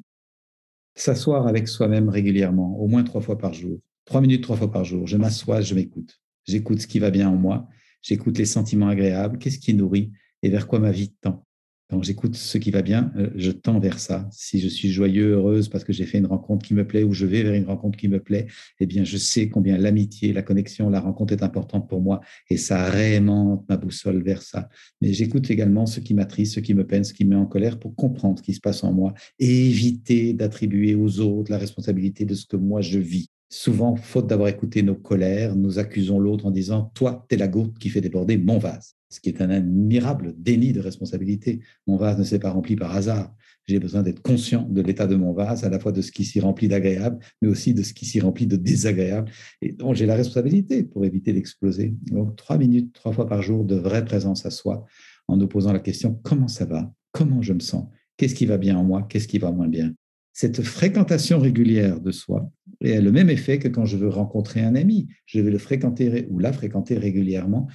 [0.95, 3.79] S'asseoir avec soi-même régulièrement, au moins trois fois par jour.
[4.05, 5.07] Trois minutes, trois fois par jour.
[5.07, 6.21] Je m'assois, je m'écoute.
[6.45, 7.67] J'écoute ce qui va bien en moi.
[8.01, 9.37] J'écoute les sentiments agréables.
[9.39, 11.45] Qu'est-ce qui nourrit et vers quoi ma vie tend?
[11.89, 14.27] Quand j'écoute ce qui va bien, euh, je tends vers ça.
[14.31, 17.13] Si je suis joyeux, heureuse parce que j'ai fait une rencontre qui me plaît ou
[17.13, 18.47] je vais vers une rencontre qui me plaît,
[18.79, 22.57] eh bien, je sais combien l'amitié, la connexion, la rencontre est importante pour moi et
[22.57, 24.67] ça réaimante ma boussole vers ça.
[25.01, 27.45] Mais j'écoute également ce qui m'attriste, ce qui me peine, ce qui me met en
[27.45, 31.59] colère pour comprendre ce qui se passe en moi et éviter d'attribuer aux autres la
[31.59, 33.29] responsabilité de ce que moi je vis.
[33.49, 37.77] Souvent, faute d'avoir écouté nos colères, nous accusons l'autre en disant Toi, t'es la goutte
[37.77, 38.94] qui fait déborder mon vase.
[39.09, 41.61] Ce qui est un admirable déni de responsabilité.
[41.87, 43.33] Mon vase ne s'est pas rempli par hasard.
[43.67, 46.23] J'ai besoin d'être conscient de l'état de mon vase, à la fois de ce qui
[46.23, 49.31] s'y remplit d'agréable, mais aussi de ce qui s'y remplit de désagréable.
[49.61, 51.95] Et donc, j'ai la responsabilité pour éviter d'exploser.
[52.11, 54.85] Donc, trois minutes, trois fois par jour de vraie présence à soi,
[55.27, 56.93] en nous posant la question Comment ça va?
[57.11, 57.87] Comment je me sens?
[58.17, 59.03] Qu'est-ce qui va bien en moi?
[59.09, 59.93] Qu'est-ce qui va moins bien?
[60.31, 62.51] Cette fréquentation régulière de soi
[62.93, 65.07] a le même effet que quand je veux rencontrer un ami.
[65.25, 67.67] Je vais le fréquenter ou la fréquenter régulièrement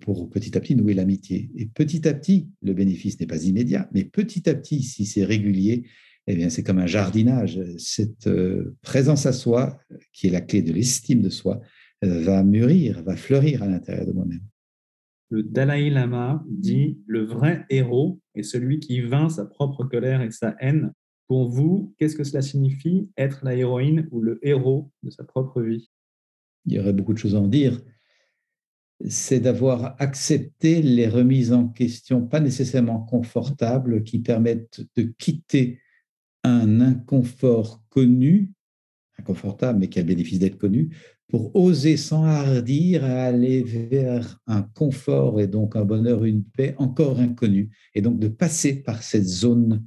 [0.00, 1.50] pour petit à petit nouer l'amitié.
[1.56, 5.24] Et petit à petit, le bénéfice n'est pas immédiat, mais petit à petit, si c'est
[5.24, 5.84] régulier,
[6.26, 7.60] eh bien, c'est comme un jardinage.
[7.78, 9.78] Cette euh, présence à soi,
[10.12, 11.60] qui est la clé de l'estime de soi,
[12.04, 14.42] euh, va mûrir, va fleurir à l'intérieur de moi-même.
[15.30, 20.30] Le Dalai Lama dit le vrai héros est celui qui vainc sa propre colère et
[20.30, 20.92] sa haine
[21.26, 25.60] pour vous, qu'est-ce que cela signifie être la héroïne ou le héros de sa propre
[25.62, 25.90] vie?
[26.66, 27.80] Il y aurait beaucoup de choses à en dire.
[29.08, 35.80] C'est d'avoir accepté les remises en question, pas nécessairement confortables, qui permettent de quitter
[36.44, 38.52] un inconfort connu,
[39.18, 40.90] inconfortable, mais qui a le bénéfice d'être connu,
[41.28, 47.18] pour oser s'enhardir à aller vers un confort et donc un bonheur, une paix encore
[47.18, 49.84] inconnue, et donc de passer par cette zone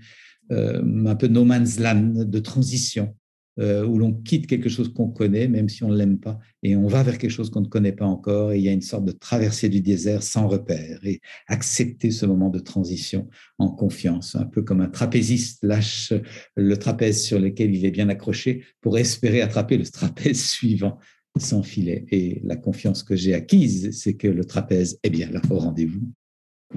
[0.50, 3.16] un peu no man's land de transition,
[3.60, 6.78] euh, où l'on quitte quelque chose qu'on connaît, même si on ne l'aime pas, et
[6.78, 8.82] on va vers quelque chose qu'on ne connaît pas encore, et il y a une
[8.82, 13.28] sorte de traversée du désert sans repère, et accepter ce moment de transition
[13.58, 16.14] en confiance, un peu comme un trapéziste lâche
[16.56, 20.98] le trapèze sur lequel il est bien accroché pour espérer attraper le trapèze suivant
[21.38, 22.06] sans filet.
[22.12, 26.10] Et la confiance que j'ai acquise, c'est que le trapèze est bien là au rendez-vous.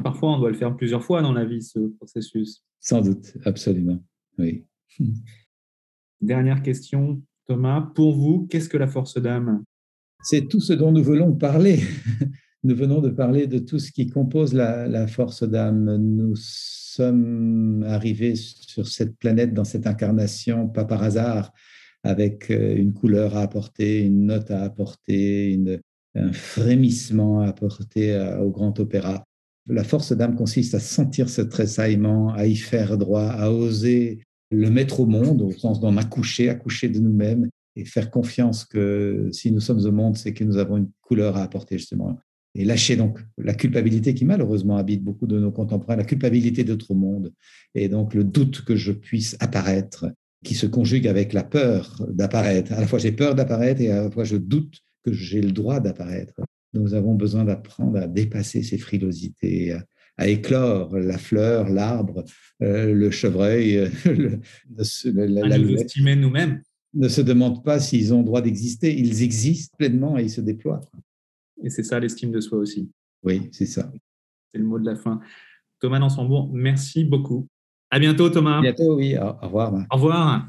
[0.02, 2.64] Parfois, on doit le faire plusieurs fois dans la vie, ce processus.
[2.83, 4.03] Sans doute, absolument.
[4.39, 4.66] Oui.
[6.20, 7.80] Dernière question, Thomas.
[7.95, 9.62] Pour vous, qu'est-ce que la force d'âme?
[10.22, 11.80] C'est tout ce dont nous voulons parler.
[12.64, 15.97] Nous venons de parler de tout ce qui compose la, la force d'âme.
[15.97, 21.53] Nous sommes arrivés sur cette planète, dans cette incarnation, pas par hasard,
[22.05, 25.80] avec euh, une couleur à apporter, une note à apporter, une,
[26.14, 29.24] un frémissement à apporter au grand opéra.
[29.68, 34.70] La force d'âme consiste à sentir ce tressaillement, à y faire droit, à oser le
[34.70, 39.50] mettre au monde, au sens d'en accoucher, accoucher de nous-mêmes et faire confiance que si
[39.50, 42.18] nous sommes au monde, c'est que nous avons une couleur à apporter justement.
[42.54, 46.92] Et lâcher donc la culpabilité qui malheureusement habite beaucoup de nos contemporains, la culpabilité d'autre
[46.92, 47.32] monde,
[47.74, 50.12] et donc le doute que je puisse apparaître,
[50.44, 52.72] qui se conjugue avec la peur d'apparaître.
[52.72, 55.52] À la fois j'ai peur d'apparaître et à la fois je doute que j'ai le
[55.52, 56.34] droit d'apparaître.
[56.74, 59.76] Nous avons besoin d'apprendre à dépasser ces frilosités,
[60.16, 62.24] à, éclore la fleur, l'arbre,
[62.62, 66.62] euh, le chevreuil, euh, le, la, à nous estimer nous-mêmes.
[66.94, 68.96] Ne se demandent pas s'ils ont le droit d'exister.
[68.98, 70.80] Ils existent pleinement et ils se déploient.
[71.62, 72.90] Et c'est ça l'estime de soi aussi.
[73.22, 73.90] Oui, c'est ça.
[74.52, 75.20] C'est le mot de la fin.
[75.80, 77.48] Thomas Nansembourg, merci beaucoup.
[77.90, 78.58] À bientôt, Thomas.
[78.58, 79.16] À bientôt, oui.
[79.18, 79.74] Au revoir.
[79.90, 80.48] Au revoir.